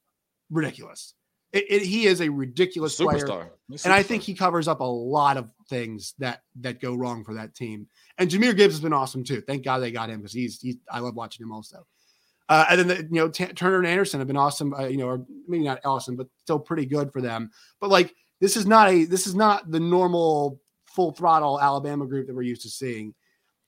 ridiculous. 0.51 1.14
It, 1.53 1.64
it, 1.69 1.83
he 1.83 2.07
is 2.07 2.21
a 2.21 2.29
ridiculous 2.29 2.99
Superstar. 2.99 3.27
player, 3.27 3.53
and 3.85 3.93
I 3.93 4.03
think 4.03 4.23
he 4.23 4.35
covers 4.35 4.69
up 4.69 4.81
a 4.81 4.85
lot 4.85 5.37
of 5.37 5.51
things 5.69 6.14
that 6.19 6.43
that 6.61 6.81
go 6.81 6.95
wrong 6.95 7.25
for 7.25 7.35
that 7.35 7.55
team. 7.55 7.87
And 8.19 8.31
Jahmyr 8.31 8.57
Gibbs 8.57 8.75
has 8.75 8.81
been 8.81 8.93
awesome 8.93 9.25
too. 9.25 9.41
Thank 9.41 9.64
God 9.64 9.79
they 9.79 9.91
got 9.91 10.11
him 10.11 10.19
because 10.19 10.33
he's, 10.33 10.61
he's 10.61 10.77
I 10.91 11.01
love 11.01 11.14
watching 11.14 11.45
him 11.45 11.53
also. 11.53 11.87
Uh, 12.51 12.64
and 12.71 12.81
then 12.81 12.88
the, 12.88 12.97
you 12.97 13.21
know 13.21 13.29
T- 13.29 13.47
Turner 13.47 13.79
and 13.79 13.87
Anderson 13.87 14.21
have 14.21 14.27
been 14.27 14.37
awesome. 14.37 14.75
Uh, 14.75 14.87
you 14.87 14.99
know, 14.99 15.07
or 15.07 15.25
maybe 15.47 15.64
not 15.64 15.81
awesome, 15.85 16.17
but 16.17 16.29
still 16.43 16.59
pretty 16.59 16.87
good 16.87 17.12
for 17.12 17.21
them. 17.21 17.51
But 17.81 17.91
like 17.91 18.14
this 18.41 18.57
is 18.57 18.67
not 18.67 18.91
a 18.91 19.05
this 19.05 19.27
is 19.27 19.35
not 19.35 19.71
the 19.71 19.81
normal 19.81 20.61
full 20.98 21.12
throttle 21.12 21.61
Alabama 21.61 22.04
group 22.06 22.26
that 22.26 22.34
we're 22.34 22.42
used 22.42 22.62
to 22.62 22.68
seeing. 22.68 23.14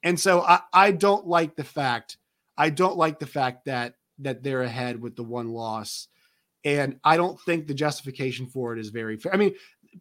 And 0.03 0.19
so 0.19 0.41
I, 0.41 0.59
I 0.73 0.91
don't 0.91 1.29
like 1.29 1.55
the 1.55 1.63
fact 1.63 2.17
I 2.59 2.71
don't 2.71 2.97
like 2.97 3.21
the 3.21 3.27
fact 3.27 3.67
that 3.67 3.95
that 4.19 4.43
they're 4.43 4.63
ahead 4.63 5.01
with 5.01 5.15
the 5.15 5.23
one 5.23 5.51
loss. 5.51 6.09
And 6.65 6.99
I 7.05 7.17
don't 7.17 7.41
think 7.43 7.69
the 7.69 7.75
justification 7.75 8.49
for 8.49 8.73
it 8.73 8.81
is 8.81 8.89
very 8.89 9.17
fair. 9.17 9.33
I 9.33 9.37
mean, 9.37 9.55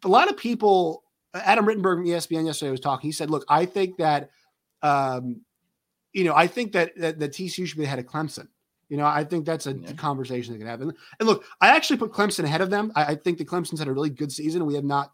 a 0.03 0.07
lot 0.07 0.27
of 0.27 0.37
people, 0.37 1.03
Adam 1.35 1.67
Rittenberg 1.67 1.97
from 1.97 2.05
ESPN 2.05 2.47
yesterday 2.47 2.71
was 2.71 2.79
talking. 2.79 3.07
He 3.07 3.11
said, 3.11 3.29
look, 3.29 3.45
I 3.47 3.67
think 3.67 3.97
that 3.97 4.31
um, 4.81 5.41
you 6.11 6.23
know, 6.23 6.33
I 6.33 6.47
think 6.47 6.71
that 6.71 6.97
that, 6.97 7.19
that 7.19 7.31
TCU 7.31 7.67
should 7.67 7.77
be 7.77 7.83
ahead 7.83 7.99
of 7.99 8.07
Clemson. 8.07 8.47
You 8.87 8.97
know, 8.97 9.05
I 9.05 9.23
think 9.23 9.45
that's 9.45 9.67
a, 9.67 9.73
yeah. 9.73 9.93
conversation 9.93 10.53
that 10.53 10.57
can 10.57 10.67
happen. 10.67 10.91
And 11.19 11.29
look, 11.29 11.45
I 11.61 11.67
actually 11.75 11.97
put 11.97 12.11
Clemson 12.11 12.45
ahead 12.45 12.61
of 12.61 12.71
them. 12.71 12.91
I, 12.95 13.05
I, 13.05 13.15
think 13.15 13.37
the 13.37 13.45
Clemson's 13.45 13.77
had 13.77 13.87
a 13.87 13.93
really 13.93 14.09
good 14.09 14.31
season. 14.31 14.65
We 14.65 14.73
have 14.73 14.83
not 14.83 15.11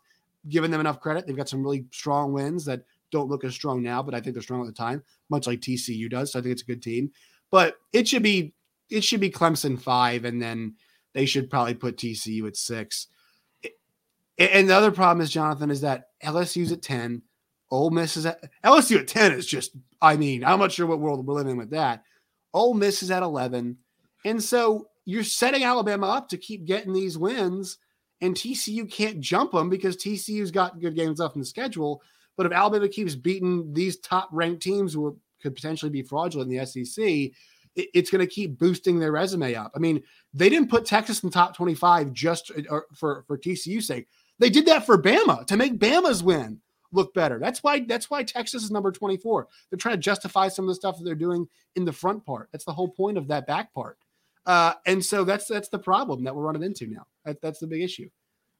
given 0.49 0.71
them 0.71 0.79
enough 0.79 0.99
credit. 0.99 1.25
They've 1.25 1.35
got 1.35 1.49
some 1.49 1.63
really 1.63 1.85
strong 1.91 2.33
wins 2.33 2.65
that 2.65 2.83
don't 3.11 3.29
look 3.29 3.43
as 3.43 3.53
strong 3.53 3.81
now, 3.81 4.01
but 4.03 4.13
I 4.13 4.19
think 4.19 4.33
they're 4.33 4.43
strong 4.43 4.61
at 4.61 4.67
the 4.67 4.73
time, 4.73 5.03
much 5.29 5.47
like 5.47 5.59
TCU 5.59 6.09
does. 6.09 6.31
So 6.31 6.39
I 6.39 6.41
think 6.41 6.53
it's 6.53 6.61
a 6.61 6.65
good 6.65 6.81
team. 6.81 7.11
But 7.51 7.75
it 7.93 8.07
should 8.07 8.23
be 8.23 8.53
it 8.89 9.03
should 9.03 9.19
be 9.19 9.31
Clemson 9.31 9.79
five, 9.79 10.25
and 10.25 10.41
then 10.41 10.75
they 11.13 11.25
should 11.25 11.49
probably 11.49 11.75
put 11.75 11.97
TCU 11.97 12.47
at 12.47 12.57
six. 12.57 13.07
And 14.37 14.69
the 14.69 14.75
other 14.75 14.91
problem 14.91 15.21
is 15.21 15.31
Jonathan 15.31 15.71
is 15.71 15.81
that 15.81 16.09
LSU's 16.23 16.71
at 16.71 16.81
ten, 16.81 17.21
Ole 17.71 17.89
Miss 17.89 18.17
is 18.17 18.25
at 18.25 18.43
LSU 18.63 18.99
at 18.99 19.07
ten 19.07 19.31
is 19.31 19.45
just. 19.45 19.71
I 20.01 20.17
mean, 20.17 20.43
I'm 20.43 20.59
not 20.59 20.71
sure 20.71 20.85
what 20.85 20.99
world 20.99 21.25
we're 21.25 21.33
living 21.33 21.57
with 21.57 21.71
that. 21.71 22.03
Ole 22.55 22.73
Miss 22.73 23.03
is 23.03 23.11
at 23.11 23.21
11. 23.21 23.77
And 24.23 24.41
so 24.41 24.87
you're 25.03 25.23
setting 25.23 25.63
Alabama 25.63 26.07
up 26.07 26.29
to 26.29 26.37
keep 26.37 26.65
getting 26.65 26.93
these 26.93 27.17
wins, 27.17 27.77
and 28.25 28.35
TCU 28.35 28.89
can't 28.91 29.19
jump 29.19 29.51
them 29.51 29.69
because 29.69 29.95
TCU's 29.95 30.49
got 30.49 30.79
good 30.79 30.95
games 30.95 31.19
left 31.19 31.35
in 31.35 31.41
the 31.41 31.45
schedule. 31.45 32.01
But 32.35 32.47
if 32.47 32.51
Alabama 32.51 32.89
keeps 32.89 33.15
beating 33.15 33.71
these 33.71 33.97
top 33.99 34.29
ranked 34.31 34.63
teams 34.63 34.93
who 34.93 35.17
could 35.41 35.55
potentially 35.55 35.91
be 35.91 36.01
fraudulent 36.01 36.51
in 36.51 36.57
the 36.57 36.65
SEC, 36.65 37.31
it's 37.75 38.09
going 38.09 38.25
to 38.25 38.27
keep 38.27 38.57
boosting 38.57 38.99
their 38.99 39.11
resume 39.11 39.53
up. 39.53 39.71
I 39.75 39.79
mean, 39.79 40.01
they 40.33 40.49
didn't 40.49 40.69
put 40.69 40.85
Texas 40.85 41.23
in 41.23 41.29
top 41.29 41.55
25 41.55 42.13
just 42.13 42.51
uh, 42.69 42.79
for, 42.93 43.25
for 43.27 43.37
TCU's 43.37 43.85
sake. 43.85 44.07
They 44.39 44.49
did 44.49 44.65
that 44.65 44.85
for 44.85 45.01
Bama 45.01 45.45
to 45.47 45.57
make 45.57 45.77
Bama's 45.77 46.23
win 46.23 46.61
look 46.91 47.13
better. 47.13 47.37
That's 47.37 47.61
why 47.61 47.81
that's 47.81 48.09
why 48.09 48.23
Texas 48.23 48.63
is 48.63 48.71
number 48.71 48.91
24. 48.91 49.47
They're 49.69 49.77
trying 49.77 49.95
to 49.95 50.01
justify 50.01 50.47
some 50.47 50.65
of 50.65 50.69
the 50.69 50.75
stuff 50.75 50.97
that 50.97 51.03
they're 51.03 51.15
doing 51.15 51.47
in 51.75 51.85
the 51.85 51.93
front 51.93 52.25
part. 52.25 52.49
That's 52.51 52.65
the 52.65 52.73
whole 52.73 52.89
point 52.89 53.17
of 53.17 53.27
that 53.27 53.45
back 53.45 53.73
part. 53.73 53.97
Uh, 54.45 54.73
and 54.85 55.03
so 55.03 55.23
that's 55.23 55.47
that's 55.47 55.69
the 55.69 55.79
problem 55.79 56.23
that 56.23 56.35
we're 56.35 56.43
running 56.43 56.63
into 56.63 56.87
now. 56.87 57.05
That, 57.25 57.41
that's 57.41 57.59
the 57.59 57.67
big 57.67 57.81
issue. 57.81 58.09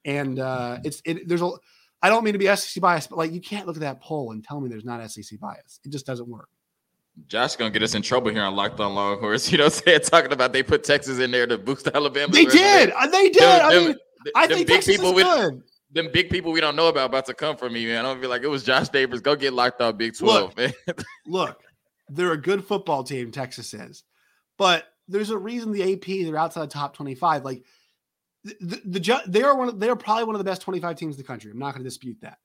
And 0.03 0.39
uh, 0.39 0.79
it's 0.83 1.01
it, 1.05 1.27
there's 1.27 1.41
a 1.41 1.51
I 2.01 2.09
don't 2.09 2.23
mean 2.23 2.33
to 2.33 2.39
be 2.39 2.53
SEC 2.55 2.81
bias, 2.81 3.07
but 3.07 3.17
like 3.17 3.31
you 3.31 3.41
can't 3.41 3.67
look 3.67 3.75
at 3.75 3.81
that 3.81 4.01
poll 4.01 4.31
and 4.31 4.43
tell 4.43 4.59
me 4.59 4.69
there's 4.69 4.85
not 4.85 5.09
SEC 5.09 5.39
bias. 5.39 5.79
It 5.83 5.91
just 5.91 6.05
doesn't 6.05 6.27
work. 6.27 6.49
Josh 7.27 7.55
gonna 7.55 7.71
get 7.71 7.81
us 7.81 7.95
in 7.95 8.01
trouble 8.01 8.31
here 8.31 8.43
on 8.43 8.55
Locked 8.55 8.79
On 8.79 8.93
Longhorns. 8.93 9.51
You 9.51 9.59
know, 9.59 9.69
saying 9.69 10.01
talking 10.01 10.31
about 10.31 10.53
they 10.53 10.63
put 10.63 10.83
Texas 10.83 11.19
in 11.19 11.31
there 11.31 11.47
to 11.47 11.57
boost 11.57 11.87
Alabama. 11.87 12.31
They 12.31 12.45
did. 12.45 12.91
They 13.11 13.29
did. 13.29 13.41
Them, 13.41 13.65
I 13.65 13.79
mean, 13.79 13.95
I 14.35 14.47
think 14.47 14.67
big 14.67 14.75
Texas 14.75 14.97
people 14.97 15.17
is 15.17 15.23
good 15.23 15.63
them 15.95 16.09
big 16.11 16.29
people 16.29 16.51
we 16.51 16.61
don't 16.61 16.75
know 16.75 16.87
about 16.87 17.05
about 17.05 17.25
to 17.25 17.33
come 17.33 17.55
from 17.55 17.73
me, 17.73 17.85
man. 17.87 17.99
I 17.99 18.01
don't 18.01 18.19
feel 18.19 18.29
like 18.29 18.43
it 18.43 18.47
was 18.47 18.63
Josh 18.63 18.91
Neighbors. 18.93 19.21
Go 19.21 19.35
get 19.35 19.53
locked 19.53 19.81
on 19.81 19.95
Big 19.97 20.15
12, 20.15 20.43
look, 20.43 20.57
man. 20.57 20.73
look, 21.25 21.61
they're 22.09 22.33
a 22.33 22.37
good 22.37 22.63
football 22.65 23.03
team, 23.03 23.31
Texas 23.31 23.73
is. 23.73 24.03
But 24.57 24.85
there's 25.07 25.29
a 25.29 25.37
reason 25.37 25.71
the 25.71 25.93
AP, 25.93 26.25
they're 26.25 26.37
outside 26.37 26.63
the 26.63 26.67
top 26.67 26.95
25. 26.95 27.43
Like 27.45 27.63
the, 28.43 28.55
the, 28.61 28.99
the 28.99 29.21
they 29.27 29.43
are 29.43 29.55
one 29.55 29.69
of, 29.69 29.79
they're 29.79 29.95
probably 29.95 30.25
one 30.25 30.35
of 30.35 30.39
the 30.39 30.49
best 30.49 30.61
25 30.61 30.95
teams 30.95 31.15
in 31.15 31.21
the 31.21 31.27
country. 31.27 31.51
I'm 31.51 31.59
not 31.59 31.73
going 31.73 31.83
to 31.83 31.89
dispute 31.89 32.17
that. 32.21 32.37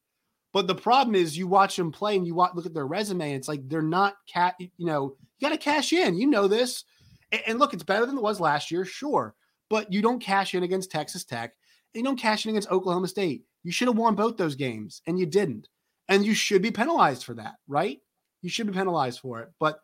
But 0.52 0.66
the 0.66 0.74
problem 0.74 1.14
is 1.14 1.38
you 1.38 1.46
watch 1.46 1.76
them 1.76 1.92
play 1.92 2.16
and 2.16 2.26
you 2.26 2.34
watch, 2.34 2.52
look 2.54 2.66
at 2.66 2.74
their 2.74 2.86
resume. 2.86 3.32
it's 3.32 3.48
like 3.48 3.68
they're 3.68 3.82
not 3.82 4.14
cat, 4.32 4.56
you 4.58 4.86
know, 4.86 5.16
you 5.38 5.48
got 5.48 5.54
to 5.54 5.58
cash 5.58 5.92
in. 5.92 6.16
You 6.16 6.26
know 6.26 6.48
this. 6.48 6.84
And, 7.30 7.42
and 7.46 7.58
look, 7.58 7.72
it's 7.72 7.84
better 7.84 8.06
than 8.06 8.16
it 8.16 8.22
was 8.22 8.40
last 8.40 8.70
year, 8.70 8.84
sure. 8.84 9.34
But 9.68 9.92
you 9.92 10.02
don't 10.02 10.18
cash 10.18 10.54
in 10.54 10.64
against 10.64 10.90
Texas 10.90 11.24
Tech 11.24 11.54
you 11.94 12.02
don't 12.02 12.18
cash 12.18 12.44
in 12.44 12.50
against 12.50 12.70
Oklahoma 12.70 13.08
State. 13.08 13.44
You 13.62 13.72
should 13.72 13.88
have 13.88 13.96
won 13.96 14.14
both 14.14 14.36
those 14.36 14.54
games 14.54 15.02
and 15.06 15.18
you 15.18 15.26
didn't. 15.26 15.68
And 16.08 16.24
you 16.24 16.34
should 16.34 16.62
be 16.62 16.70
penalized 16.70 17.24
for 17.24 17.34
that, 17.34 17.54
right? 17.68 17.98
You 18.42 18.50
should 18.50 18.66
be 18.66 18.72
penalized 18.72 19.20
for 19.20 19.40
it, 19.40 19.50
but 19.60 19.80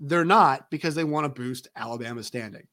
they're 0.00 0.24
not 0.24 0.70
because 0.70 0.94
they 0.94 1.04
want 1.04 1.24
to 1.24 1.28
boost 1.28 1.68
Alabama's 1.76 2.26
standing. 2.26 2.66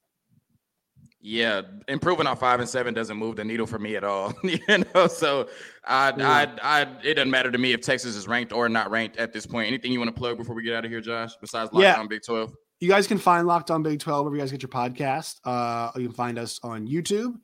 Yeah, 1.23 1.62
improving 1.88 2.25
on 2.25 2.36
five 2.36 2.60
and 2.60 2.67
seven 2.67 2.95
doesn't 2.95 3.15
move 3.15 3.36
the 3.36 3.45
needle 3.45 3.67
for 3.67 3.77
me 3.77 3.95
at 3.95 4.03
all. 4.03 4.34
you 4.43 4.60
know, 4.95 5.05
so 5.05 5.47
I, 5.86 6.13
yeah. 6.17 6.55
I, 6.63 6.81
I, 6.81 6.88
it 7.03 7.15
doesn't 7.15 7.29
matter 7.29 7.51
to 7.51 7.57
me 7.60 7.73
if 7.73 7.81
Texas 7.81 8.15
is 8.15 8.27
ranked 8.27 8.51
or 8.51 8.67
not 8.69 8.89
ranked 8.89 9.17
at 9.17 9.31
this 9.31 9.45
point. 9.45 9.67
Anything 9.67 9.91
you 9.91 9.99
want 9.99 10.13
to 10.13 10.19
plug 10.19 10.38
before 10.38 10.55
we 10.55 10.63
get 10.63 10.73
out 10.73 10.84
of 10.84 10.89
here, 10.89 11.01
Josh? 11.01 11.34
Besides 11.39 11.71
Locked 11.73 11.84
yeah. 11.84 11.99
on 11.99 12.07
Big 12.07 12.21
Twelve, 12.25 12.55
you 12.79 12.89
guys 12.89 13.05
can 13.05 13.19
find 13.19 13.45
Locked 13.45 13.69
on 13.69 13.84
Big 13.84 13.99
Twelve 13.99 14.23
wherever 14.23 14.36
you 14.36 14.41
guys 14.41 14.51
get 14.51 14.63
your 14.63 14.69
podcast. 14.69 15.39
Uh, 15.45 15.91
you 15.95 16.07
can 16.07 16.15
find 16.15 16.39
us 16.39 16.60
on 16.63 16.88
YouTube. 16.88 17.36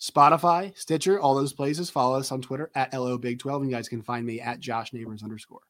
Spotify, 0.00 0.76
Stitcher, 0.76 1.20
all 1.20 1.34
those 1.34 1.52
places. 1.52 1.90
Follow 1.90 2.18
us 2.18 2.30
on 2.30 2.42
Twitter 2.42 2.70
at 2.74 2.92
LO 2.92 3.16
Big 3.16 3.38
12. 3.38 3.62
And 3.62 3.70
you 3.70 3.76
guys 3.76 3.88
can 3.88 4.02
find 4.02 4.26
me 4.26 4.40
at 4.40 4.60
Josh 4.60 4.92
Neighbors 4.92 5.22
underscore. 5.22 5.60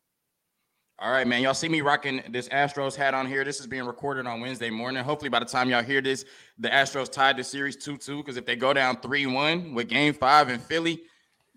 All 0.99 1.13
right, 1.13 1.27
man. 1.27 1.43
Y'all 1.43 1.53
see 1.53 1.69
me 1.69 1.83
rocking 1.83 2.23
this 2.31 2.49
Astros 2.49 2.97
hat 2.97 3.13
on 3.13 3.27
here. 3.27 3.45
This 3.45 3.61
is 3.61 3.67
being 3.67 3.85
recorded 3.85 4.27
on 4.27 4.41
Wednesday 4.41 4.71
morning. 4.71 5.05
Hopefully, 5.05 5.29
by 5.29 5.41
the 5.41 5.45
time 5.45 5.69
y'all 5.69 5.83
hear 5.83 6.01
this, 6.01 6.25
the 6.59 6.71
Astros 6.71 7.13
tied 7.13 7.37
the 7.37 7.45
series 7.45 7.77
2 7.77 7.99
2. 7.99 8.17
Because 8.19 8.39
if 8.39 8.47
they 8.47 8.57
go 8.57 8.73
down 8.73 8.97
3 9.01 9.27
1 9.27 9.75
with 9.75 9.89
game 9.89 10.15
five 10.15 10.49
in 10.49 10.59
Philly, 10.59 11.03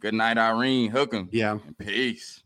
good 0.01 0.13
night, 0.13 0.37
Irene. 0.37 0.91
Hook 0.91 1.13
'em. 1.13 1.29
Yeah. 1.31 1.57
And 1.65 1.77
peace. 1.77 2.43